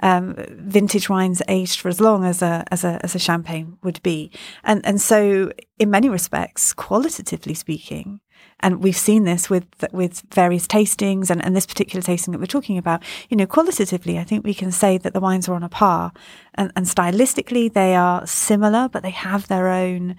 [0.04, 4.02] Um, vintage wines aged for as long as a as a as a champagne would
[4.02, 4.32] be,
[4.64, 8.20] and and so in many respects, qualitatively speaking,
[8.62, 12.46] and we've seen this with with various tastings and, and this particular tasting that we're
[12.46, 13.04] talking about.
[13.30, 16.12] You know, qualitatively, I think we can say that the wines are on a par,
[16.56, 20.16] and, and stylistically they are similar, but they have their own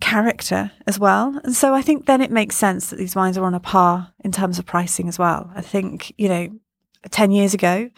[0.00, 1.38] character as well.
[1.44, 4.12] And so I think then it makes sense that these wines are on a par
[4.24, 5.50] in terms of pricing as well.
[5.54, 6.48] I think, you know,
[7.10, 7.90] 10 years ago,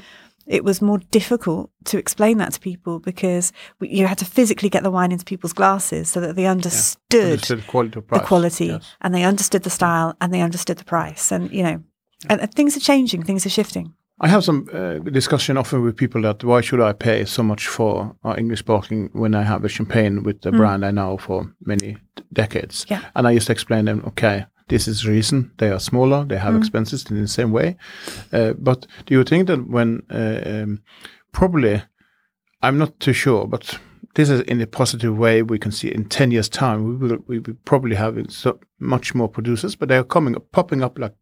[0.46, 4.68] it was more difficult to explain that to people because we, you had to physically
[4.68, 8.66] get the wine into people's glasses so that they understood, Understood quality of the quality
[8.66, 8.96] Yes.
[9.00, 11.32] and they understood the style and they understood the price.
[11.32, 11.82] And, you know,
[12.28, 13.94] and, and things are changing, things are shifting.
[14.20, 17.66] I have some uh, discussion often with people that why should I pay so much
[17.66, 21.52] for uh, English sparkling when I have a champagne with the brand I know for
[21.64, 21.96] many
[22.32, 22.86] decades?
[22.88, 23.00] Yeah.
[23.16, 26.56] And I just explain them, okay, this is the reason they are smaller, they have
[26.56, 27.76] expenses in the same way.
[28.32, 30.80] Uh, but do you think that when uh, um,
[31.32, 31.82] probably,
[32.62, 33.78] I'm not too sure, but
[34.14, 37.18] this is in a positive way we can see in 10 years time we will
[37.28, 40.98] we will probably have so much more producers but they are coming up popping up
[40.98, 41.14] like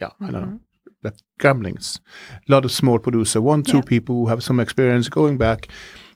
[0.00, 0.60] yeah i don't know
[1.02, 2.00] like gamblings
[2.48, 3.82] a lot of small producer one two Yeah.
[3.84, 5.68] people who have some experience going back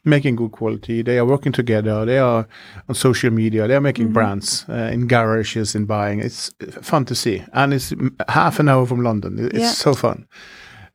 [0.09, 1.03] making good quality.
[1.03, 2.05] They are working together.
[2.05, 2.47] They are
[2.89, 3.67] on social media.
[3.69, 6.21] They are making brands uh, in garages and buying.
[6.21, 6.51] It's
[6.83, 7.93] fun to see, and it's
[8.29, 9.39] half an hour from London.
[9.39, 9.71] It's Yeah.
[9.71, 10.27] so fun.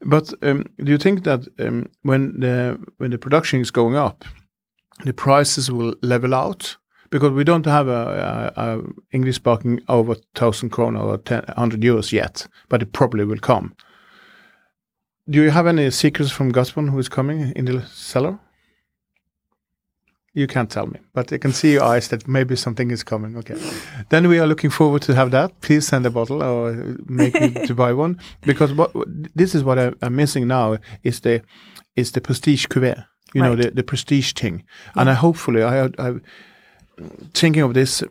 [0.06, 4.26] But um, do you think that um, when the when the production is going up,
[5.06, 6.78] the prices will level out?
[7.10, 8.82] Because we don't have a, a, a
[9.12, 13.76] English speaking over thousand krona or 10, 100 euros yet, but it probably will come.
[15.30, 18.40] Do you have any secrets from Gusbourne who is coming in the cellar?
[20.36, 23.38] You can't tell me, but I can see your eyes that maybe something is coming.
[23.38, 23.56] Okay,
[24.10, 25.62] then we are looking forward to have that.
[25.62, 26.74] Please send a bottle or
[27.06, 28.20] make me to buy one.
[28.42, 28.92] Because what
[29.36, 31.44] this is what I, I'm missing now is the
[31.96, 33.06] is the prestige cuvée.
[33.36, 34.64] You know the the prestige thing,
[34.96, 36.20] and I hopefully I I
[37.34, 38.04] thinking of this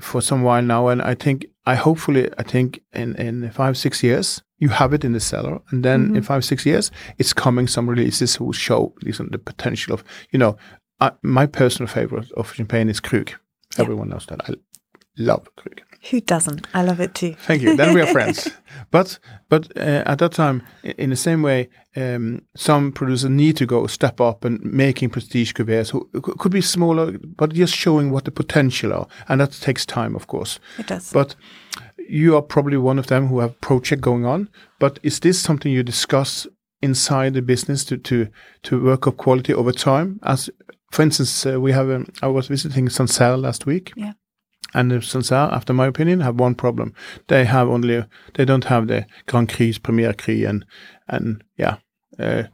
[0.00, 4.02] for some while now, and I think I hopefully I think in in five six
[4.02, 6.22] years you have it in the cellar, and then in mm-hmm.
[6.22, 10.56] five six years it's coming some releases who show listen, the potential of you know
[11.22, 13.32] my personal favorite of champagne is Krug.
[13.78, 14.54] Everyone knows that I
[15.16, 15.80] love Krug.
[16.10, 16.66] Who doesn't?
[16.74, 17.34] I love it too.
[17.46, 17.76] Thank you.
[17.76, 18.50] Then we are friends.
[18.90, 19.18] But
[19.48, 23.86] but uh, at that time, in the same way, um, some producers need to go
[23.86, 28.30] step up and making prestige cuvées who could be smaller, but just showing what the
[28.30, 30.60] potential are, and that takes time, of course.
[30.78, 31.12] It does.
[31.12, 31.36] But
[32.08, 34.48] you are probably one of them who have project going on.
[34.78, 36.46] But is this something you discuss
[36.84, 38.28] inside the business to to
[38.62, 40.20] to work up quality over time?
[40.22, 40.50] As
[40.90, 43.92] for instance, uh, we have um, I was visiting Sancerre last week.
[43.96, 44.12] Yeah.
[44.74, 46.94] And the Sancerre, after my opinion, have one problem.
[47.28, 48.04] They have only
[48.34, 50.64] they don't have the Grand Cru, Premier Cru, and
[51.08, 51.76] and yeah,
[52.18, 52.44] uh,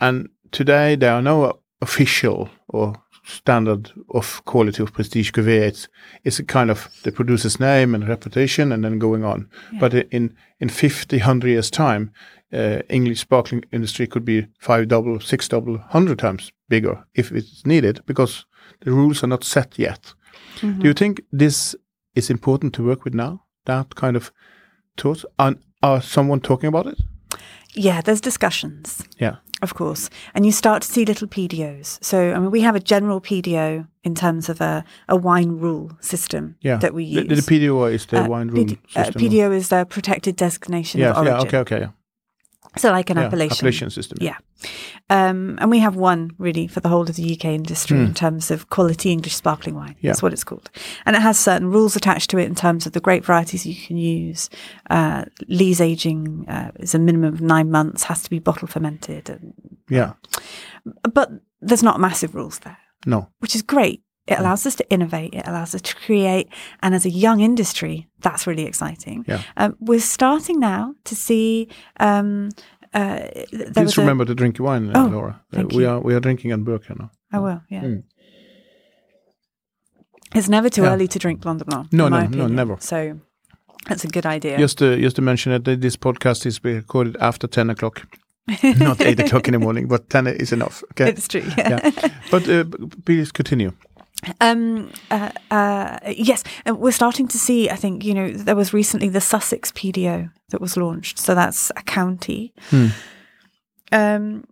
[0.00, 2.94] and today there are no official or
[3.26, 5.68] standard of quality of prestige cuvée.
[5.68, 5.88] It's
[6.24, 9.48] it's a kind of the producer's name and reputation, and then going on.
[9.80, 12.10] But in in 50, 100 years time,
[12.54, 17.66] uh, English sparkling industry could be five double, six double, hundred times bigger if it's
[17.66, 18.46] needed because
[18.80, 20.14] the rules are not set yet.
[20.60, 21.76] Do you think this
[22.14, 23.42] is important to work with now?
[23.64, 24.32] That kind of
[24.96, 25.26] thoughts?
[25.38, 26.98] And are someone talking about it?
[27.74, 29.02] Yeah, there's discussions.
[29.20, 29.36] Yeah.
[29.62, 30.10] Of course.
[30.34, 31.98] And you start to see little PDOs.
[32.04, 35.90] So, I mean, we have a general PDO in terms of a, a wine rule
[36.00, 36.78] system Yeah.
[36.80, 37.28] that we use.
[37.46, 39.22] the PDO is the Uh, wine PD uh, system.
[39.22, 41.34] PDO is the protected designation Yeah, of origin.
[41.34, 41.90] yeah, okay, okay, yeah.
[42.76, 43.56] So, like an yeah, appellation.
[43.56, 44.18] appellation system.
[44.20, 44.36] Yeah.
[45.10, 48.04] Um, and we have one really for the whole of the UK industry Hmm.
[48.06, 49.96] in terms of quality English sparkling wine.
[50.00, 50.10] Yeah.
[50.10, 50.70] That's what it's called.
[51.04, 53.74] And it has certain rules attached to it in terms of the grape varieties you
[53.74, 54.48] can use.
[54.90, 59.28] Uh, lees aging uh, is a minimum of nine months, has to be bottle fermented.
[59.28, 59.52] And,
[59.90, 60.12] Yeah.
[61.12, 63.28] but there's not massive rules there, No.
[63.40, 64.02] which is great.
[64.26, 65.34] It allows us to innovate.
[65.34, 66.48] It allows us to create.
[66.82, 69.24] And as a young industry, that's really exciting.
[69.28, 69.42] Yeah.
[69.58, 71.68] Um, we're starting now to see.
[72.00, 72.48] Um,
[72.94, 75.42] uh, th- there was Please a- remember to drink your wine, Oh, Laura.
[75.54, 75.88] Uh, we you.
[75.90, 77.10] are we are drinking on Burke now.
[77.32, 77.82] I will, yeah.
[77.82, 78.02] Mm.
[80.34, 80.92] It's never too Yeah.
[80.94, 81.92] early to drink Blonde Blanc.
[81.92, 82.76] No, no, no, never.
[82.80, 83.20] So
[83.88, 84.58] that's a good idea.
[84.58, 88.06] Just to just to mention that this podcast is being recorded after ten o'clock,
[88.78, 90.82] not eight o'clock in the morning, but ten is enough.
[90.92, 91.10] Okay.
[91.16, 91.42] It's true.
[91.58, 91.80] Yeah.
[91.84, 92.08] yeah.
[92.30, 92.64] But uh,
[93.04, 93.72] please continue.
[94.40, 97.70] Um, uh, uh, yes, we're starting to see.
[97.70, 101.18] I think you know there was recently the Sussex PDO that was launched.
[101.18, 102.52] So that's a county.
[102.70, 102.86] Hmm.
[103.92, 104.44] Um,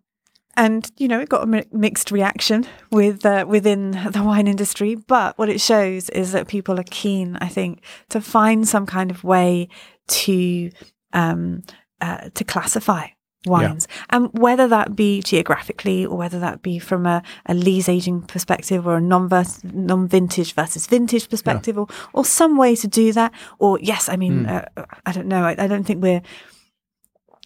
[0.55, 4.95] and you know it got a mi- mixed reaction with uh, within the wine industry.
[4.95, 7.37] But what it shows is that people are keen.
[7.41, 9.69] I think to find some kind of way
[10.09, 10.71] to
[11.13, 11.63] um,
[12.01, 13.09] uh, to classify
[13.47, 18.23] wines, and whether that be geographically or whether that be from a, a lees aging
[18.23, 19.29] perspective or a non
[19.65, 23.33] non vintage versus vintage perspective, or or some way to do that.
[23.59, 24.65] Or yes, I mean, uh,
[25.07, 25.45] I don't know.
[25.45, 26.23] I, I don't think we're.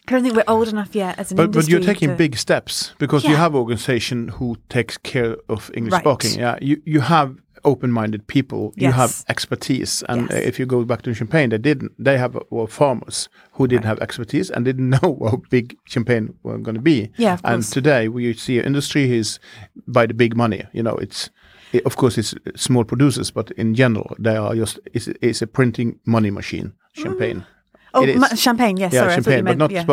[0.08, 2.36] I don't think we're old enough yet as an But but you're taking to- big
[2.36, 6.36] steps because you have organization who takes care of English Right.
[6.36, 7.34] Yeah, you you have
[7.66, 8.72] open-minded people.
[8.76, 10.46] You have expertise, and Yes.
[10.46, 11.92] if you go back to champagne, they didn't.
[12.04, 16.58] They have were farmers who didn't have expertise and didn't know how big champagne were
[16.58, 17.10] going to be.
[17.18, 17.70] Yeah, and course.
[17.70, 19.38] today we see an industry is
[19.86, 20.62] by the big money.
[20.72, 21.30] You know, it's.
[21.72, 25.46] It, of course, it's small producers, but in general, they are just it's, it's a
[25.46, 26.72] printing money machine.
[26.92, 27.44] Champagne.
[27.92, 28.16] Oh, is.
[28.20, 28.76] ma- champagne.
[28.76, 29.84] Yes, yeah, sorry, champagne, but not yeah.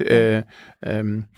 [0.00, 0.42] Uh,
[0.82, 1.28] um,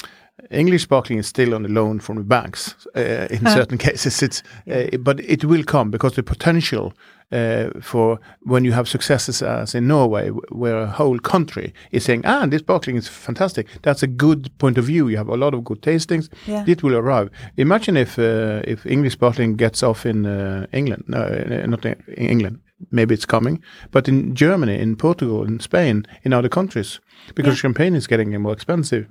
[0.51, 4.23] English sparkling is still on the loan from the banks uh, in certain cases.
[4.23, 6.93] It's uh, but it will come because the potential
[7.33, 12.23] uh, for when you have successes as in Norway, where a whole country is saying,
[12.25, 15.09] "Ah, this sparkling is fantastic." That's a good point of view.
[15.09, 16.29] You have a lot of good tastings.
[16.47, 16.65] Yeah.
[16.67, 17.31] It will arrive.
[17.57, 21.97] Imagine if uh, if English sparkling gets off in uh, England, no, uh, not in
[22.17, 22.59] England.
[22.91, 27.01] Maybe it's coming, but in Germany, in Portugal, in Spain, in other countries,
[27.35, 29.07] because champagne is getting more expensive,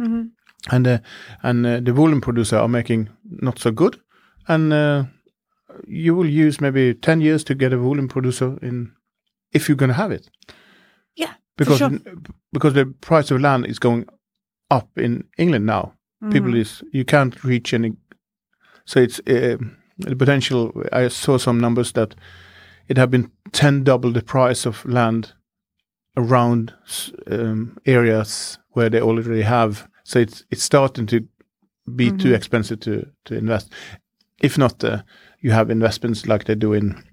[0.72, 0.98] and uh,
[1.42, 4.00] and uh, the volume producer are making not so good,
[4.48, 5.04] and uh,
[5.88, 8.94] you will use maybe ten years to get a volume producer in,
[9.52, 10.30] if you're going to have it.
[11.16, 12.00] Yeah, because for sure.
[12.52, 14.08] because the price of land is going
[14.70, 15.94] up in England now.
[16.24, 16.32] Mm-hmm.
[16.32, 17.94] People is you can't reach any,
[18.86, 19.58] so it's uh,
[19.98, 20.72] the potential.
[20.92, 22.16] I saw some numbers that
[22.88, 25.34] it had been ten double the price of land
[26.16, 26.74] around
[27.30, 29.88] um, areas where they already have.
[30.04, 31.20] So it's it's starting to
[31.96, 32.18] be Mm-hmm.
[32.18, 33.74] too expensive to to invest.
[34.42, 35.02] If not, uh,
[35.42, 37.04] you have investments like they do in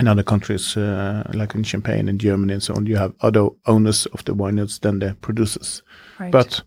[0.00, 2.86] in other countries, uh, like in Champagne and Germany and so on.
[2.86, 5.82] You have other owners of the vineyards than the producers.
[6.20, 6.32] Right.
[6.32, 6.62] But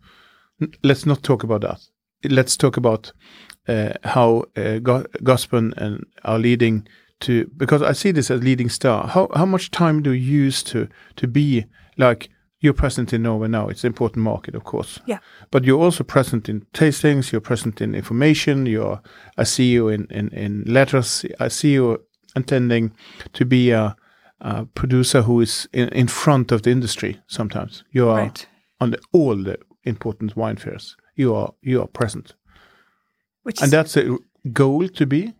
[0.61, 1.79] n- let's not talk about that.
[2.29, 3.13] Let's talk about
[3.67, 6.87] uh, how uh, Go- Gusbourne and are leading
[7.19, 9.07] to because I see this as leading star.
[9.07, 11.65] How how much time do you use to to be
[11.97, 12.29] like
[12.61, 13.69] you're present in Norway now?
[13.69, 14.99] It's an important market, of course.
[15.05, 15.19] Yeah.
[15.51, 17.31] But you're also present in tastings.
[17.31, 18.65] You're present in information.
[18.65, 19.01] You're
[19.37, 21.25] I see you in in, in letters.
[21.39, 21.97] I see you
[22.35, 22.91] intending
[23.33, 23.95] to be a,
[24.39, 27.19] a producer who is in, in front of the industry.
[27.27, 28.47] Sometimes you are Right.
[28.79, 30.95] on the, all the important wine fairs.
[31.15, 32.35] You are you are present,
[33.43, 34.17] Which and that's a
[34.53, 35.33] goal to be.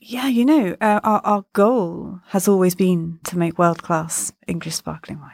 [0.00, 4.76] Yeah, you know, uh, our, our goal has always been to make world class English
[4.76, 5.32] sparkling wines.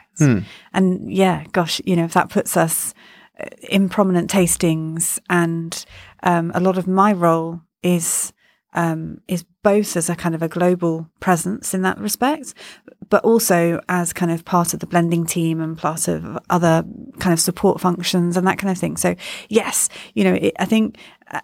[0.73, 2.93] And yeah, gosh, you know, if that puts us
[3.39, 5.85] uh, in prominent tastings, and
[6.23, 8.33] um, a lot of my role is
[8.73, 12.53] um, is both as a kind of a global presence in that respect,
[13.09, 16.83] but also as kind of part of the blending team and part of other
[17.19, 18.97] kind of support functions and that kind of thing.
[18.97, 19.15] So
[19.47, 20.97] yes, you know, it, I think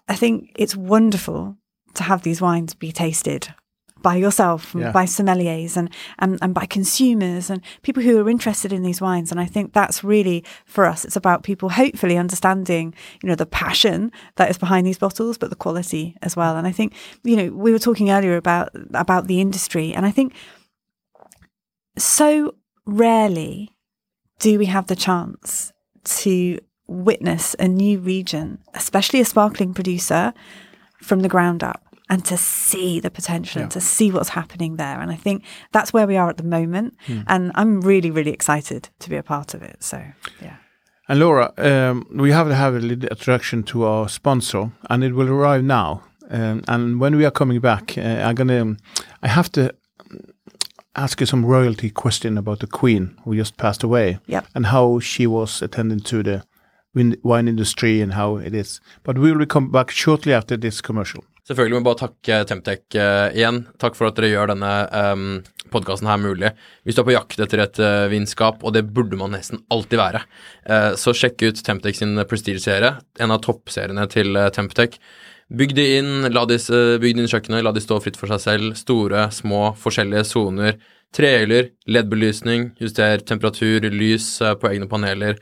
[0.07, 1.57] I think it's wonderful
[1.96, 3.54] to have these wines be tasted
[4.02, 4.92] by yourself, and Yeah.
[4.92, 5.88] by sommeliers, and,
[6.18, 9.32] and and by consumers and people who are interested in these wines.
[9.32, 11.06] And I think that's really for us.
[11.06, 15.52] It's about people hopefully understanding, you know, the passion that is behind these bottles, but
[15.52, 16.58] the quality as well.
[16.58, 20.12] And I think, you know, we were talking earlier about about the industry, and I
[20.12, 20.34] think
[21.98, 23.70] so rarely
[24.39, 25.72] do we have the chance
[26.04, 30.34] to witness a new region, especially a sparkling producer,
[31.02, 34.99] from the ground up and to see the potential and to see what's happening there.
[34.99, 36.95] And I think that's where we are at the moment.
[37.28, 39.82] And I'm really, really excited to be a part of it.
[39.84, 40.04] So,
[40.41, 40.56] yeah.
[41.08, 45.14] And Laura, um, we have to have a little introduction to our sponsor, and it
[45.14, 46.04] will arrive now.
[46.30, 48.78] Um, and when we are coming back, uh, I'm gonna,
[49.24, 49.74] I have to
[50.95, 54.45] ask you some royalty question about the Queen who just passed away, Yep.
[54.56, 56.43] and how she was attending to the
[56.94, 58.82] wine industry and how it is.
[59.04, 61.24] But we will come back shortly after this commercial.
[61.50, 63.64] Selvfølgelig må vi bare takke Temtec uh, igjen.
[63.82, 65.24] Takk for at dere gjør denne um,
[65.74, 66.52] podkasten her mulig.
[66.86, 70.00] Hvis du er på jakt etter et uh, vinskap, og det burde man nesten alltid
[70.00, 70.22] være,
[70.70, 75.00] uh, så sjekk ut Temtec sin Prestige-serie, en av toppseriene til uh, Temtec.
[75.52, 76.60] Bygg de inn, la de,
[77.02, 78.78] bygg de inn kjøkkenet, la de stå fritt for seg selv.
[78.80, 80.78] Store, små, forskjellige soner.
[81.12, 85.42] Trehjuler, LED-belysning, juster temperatur, lys på egne paneler.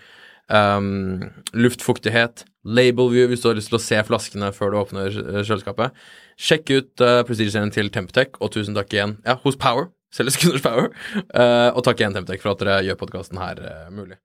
[0.50, 5.14] Um, luftfuktighet, label view hvis du har lyst til å se flaskene før du åpner
[5.14, 5.94] eh, kjøleskapet.
[6.40, 9.92] Sjekk ut uh, Prestige-serien til Temptech, og tusen takk igjen ja, hos Power.
[10.16, 10.90] Selges Gunners Power.
[11.36, 14.18] Uh, og takk igjen, Temptech, for at dere gjør podkasten her uh, mulig.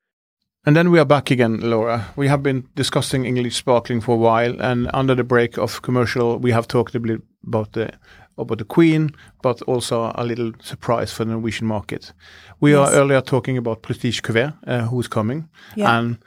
[0.65, 2.07] And then we are back again, Laura.
[2.17, 6.39] We have been discussing English sparkling for a while, and under the break of commercial,
[6.39, 7.93] we have talked a bit about the
[8.39, 9.11] about the Queen,
[9.43, 12.13] but also a little surprise for the Norwegian market.
[12.61, 12.89] We Yes.
[12.89, 15.97] are earlier talking about Prestige Cuvée, uh, who's coming, Yeah.
[15.99, 16.19] and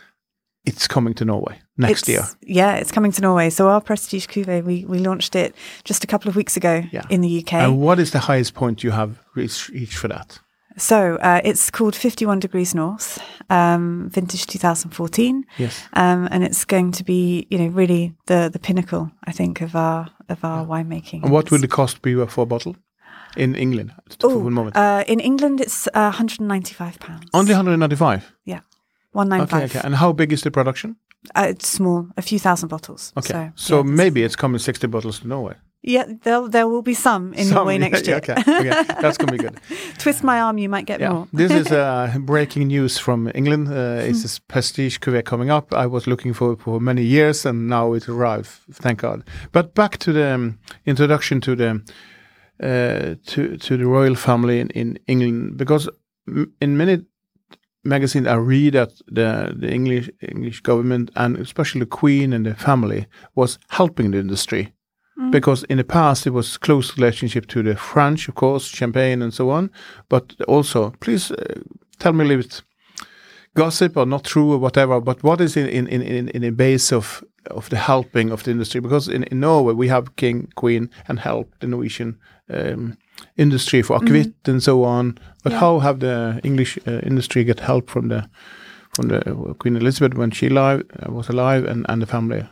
[0.66, 2.26] it's coming to Norway next It's- year.
[2.42, 3.50] Yeah, it's coming to Norway.
[3.50, 5.56] So our Prestige Cuvée, we, we launched it
[5.86, 7.04] just a couple of weeks ago Yeah.
[7.10, 7.54] in the UK.
[7.54, 10.40] And what is the highest point you have reached, reached for that?
[10.78, 13.20] So uh, it's called 51 Degrees North,
[13.50, 15.44] um, vintage 2014.
[15.58, 15.88] Yes.
[15.94, 19.76] Um, and it's going to be, you know, really the, the pinnacle, I think, of
[19.76, 21.24] our of our winemaking.
[21.24, 22.76] And what will the cost be for a bottle
[23.38, 23.92] in England?
[24.20, 24.76] For Oh, one moment.
[24.76, 27.24] uh, in England, it's uh, 195 pounds.
[27.34, 28.22] Only 195.
[28.46, 28.60] yeah,
[29.14, 29.64] 195.
[29.64, 29.86] Okay, okay.
[29.88, 30.96] And how big is the production?
[31.36, 33.14] Uh, it's small, a few thousand bottles.
[33.18, 33.34] Okay.
[33.34, 35.56] So, So, yeah, it's- maybe it's coming 60 bottles to Norway.
[35.84, 38.18] Yeah, there there will be some in Some, Norway next year.
[38.18, 38.84] okay, okay.
[39.02, 39.60] That's gonna be good.
[40.00, 41.28] Twist my arm, you might get Yeah, more.
[41.34, 43.68] this is uh, breaking news from England.
[43.68, 45.74] Uh, it's this prestige cuvée coming up.
[45.74, 48.50] I was looking for it for many years, and now it arrived.
[48.74, 49.24] Thank God.
[49.52, 51.82] But back to the um, introduction to the
[52.64, 55.90] uh, to to the royal family in, in England, because
[56.28, 57.06] m- in many
[57.84, 62.56] magazines I read that the the English English government and especially the Queen and the
[62.56, 63.06] family
[63.36, 64.74] was helping the industry
[65.32, 69.34] because in the past it was close relationship to the French, of course, champagne and
[69.34, 69.70] so on,
[70.10, 71.62] but also please uh,
[72.00, 72.62] tell me a little bit
[73.56, 75.02] gossip or not true or whatever.
[75.02, 78.44] But what is in in in in, in the base of of the helping of
[78.44, 82.98] the industry because in, in Norway we have king, queen, and help the Norwegian um,
[83.36, 85.18] industry for akevitt and so on.
[85.44, 85.60] But Yeah.
[85.60, 88.22] how have the English uh, industry get help from the
[88.96, 92.44] from the uh, Queen Elizabeth when she live uh, was alive and and the family?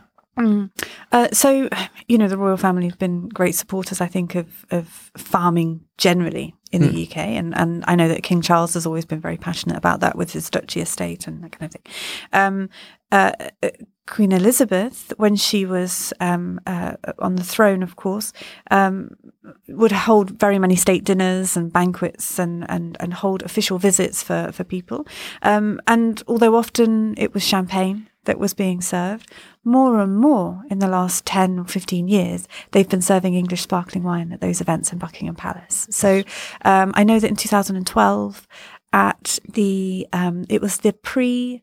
[1.12, 1.68] Uh, so,
[2.08, 6.54] you know, the royal family have been great supporters, I think, of, of farming generally
[6.72, 7.16] in the UK.
[7.16, 10.32] And, and I know that King Charles has always been very passionate about that with
[10.32, 11.92] his duchy estate and that kind of thing.
[12.32, 12.68] Um,
[13.12, 13.32] uh,
[13.62, 13.70] uh,
[14.06, 18.32] Queen Elizabeth, when she was um, uh, on the throne, of course,
[18.70, 19.16] um,
[19.68, 24.52] would hold very many state dinners and banquets and, and, and hold official visits for,
[24.52, 25.06] for people.
[25.42, 29.32] Um, and although often it was champagne that was being served,
[29.64, 34.04] more and more in the last 10 or 15 years, they've been serving English sparkling
[34.04, 35.88] wine at those events in Buckingham Palace.
[35.90, 36.22] So
[36.64, 38.46] um, I know that in 2012,
[38.92, 41.62] at the, um, it was the pre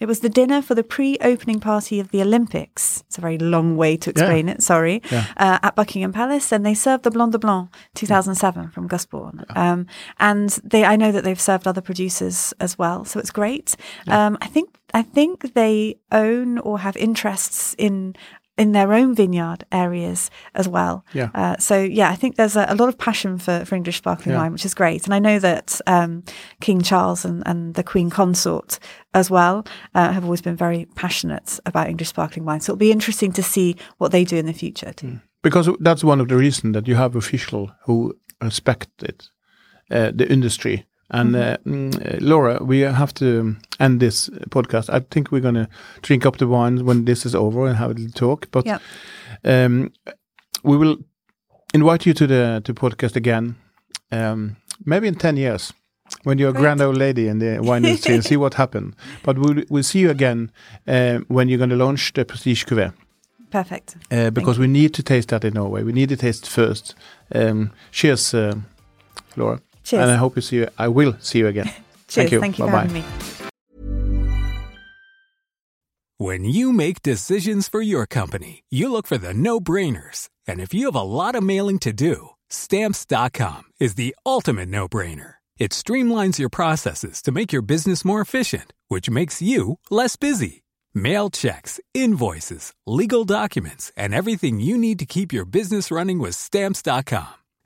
[0.00, 3.02] it was the dinner for the pre-opening party of the Olympics.
[3.08, 4.62] It's a very long way to explain it.
[4.62, 5.02] Sorry.
[5.10, 5.26] Yeah.
[5.36, 9.44] Uh, at Buckingham Palace, and they served the Blanc de Blanc 2007 from Gusbourne.
[9.56, 9.86] Um,
[10.20, 13.74] and they, I know that they've served other producers as well, so it's great.
[14.06, 18.14] Um, I think I think they own or have interests in
[18.56, 21.04] in their own vineyard areas as well.
[21.14, 21.30] Yeah.
[21.32, 24.34] Uh, so yeah, I think there's a, a lot of passion for, for English sparkling
[24.34, 24.42] Yeah.
[24.42, 25.04] wine, which is great.
[25.04, 26.24] And I know that um,
[26.60, 28.80] King Charles and, and the Queen Consort
[29.14, 29.64] as well
[29.94, 32.60] uh, have always been very passionate about English sparkling wine.
[32.60, 35.20] So it'll be interesting to see what they do in the future too.
[35.42, 38.12] because that's one of the reasons that you have official who
[38.42, 39.30] respect it,
[39.92, 40.84] uh, the industry.
[41.10, 44.90] And uh, mm, Laura, we have to end this podcast.
[44.92, 45.68] I think we're gonna
[46.02, 48.50] drink up the wine when this is over and have a little talk.
[48.50, 48.82] But Yep.
[49.44, 49.90] um,
[50.62, 50.98] we will
[51.72, 53.54] invite you to the to podcast again,
[54.12, 55.72] um, maybe in ten years.
[56.24, 58.94] When you're a grand old lady in the wine industry and see what happened.
[59.22, 60.50] But we'll, we'll see you again
[60.86, 62.92] uh, when you're going to launch the Prestige Cuvée.
[63.50, 63.96] Perfect.
[64.10, 65.82] Uh, because we need to taste that in Norway.
[65.82, 66.94] We need to taste first.
[67.34, 68.54] Um, cheers, uh,
[69.36, 69.60] Laura.
[69.88, 70.02] Cheers.
[70.02, 70.68] And I hope you see you.
[70.76, 71.70] I will see you again.
[72.08, 72.32] Cheers.
[72.32, 72.40] you.
[72.40, 72.88] Thank you for Bye-bye.
[72.88, 73.04] having me.
[76.18, 80.28] When you make decisions for your company, you look for the no brainers.
[80.46, 84.88] And if you have a lot of mailing to do, stamps.com is the ultimate no
[84.88, 85.34] brainer.
[85.58, 90.64] It streamlines your processes to make your business more efficient, which makes you less busy.
[90.92, 96.34] Mail checks, invoices, legal documents, and everything you need to keep your business running with
[96.34, 97.34] stamps.com.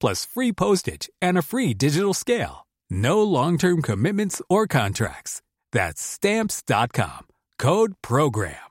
[0.00, 2.66] plus free postage and a free digital scale.
[2.90, 5.42] No long-term commitments or contracts.
[5.72, 7.26] That's Stamps.com.
[7.58, 8.66] Code PROGRAM.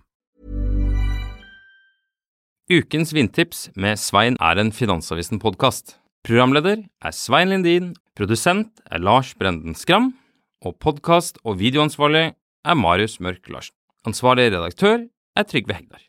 [2.70, 6.00] Ukens vindtips med Svein er en Finansavisen-podkast.
[6.26, 10.16] Programleder er Svein Lindin, produsent er Lars Brenden Skram,
[10.66, 12.34] og podkast- og videoansvarlig
[12.66, 13.76] er Marius Mørk Larsen.
[14.08, 15.06] Ansvarlig redaktør
[15.38, 16.02] er Trygve Hegdar.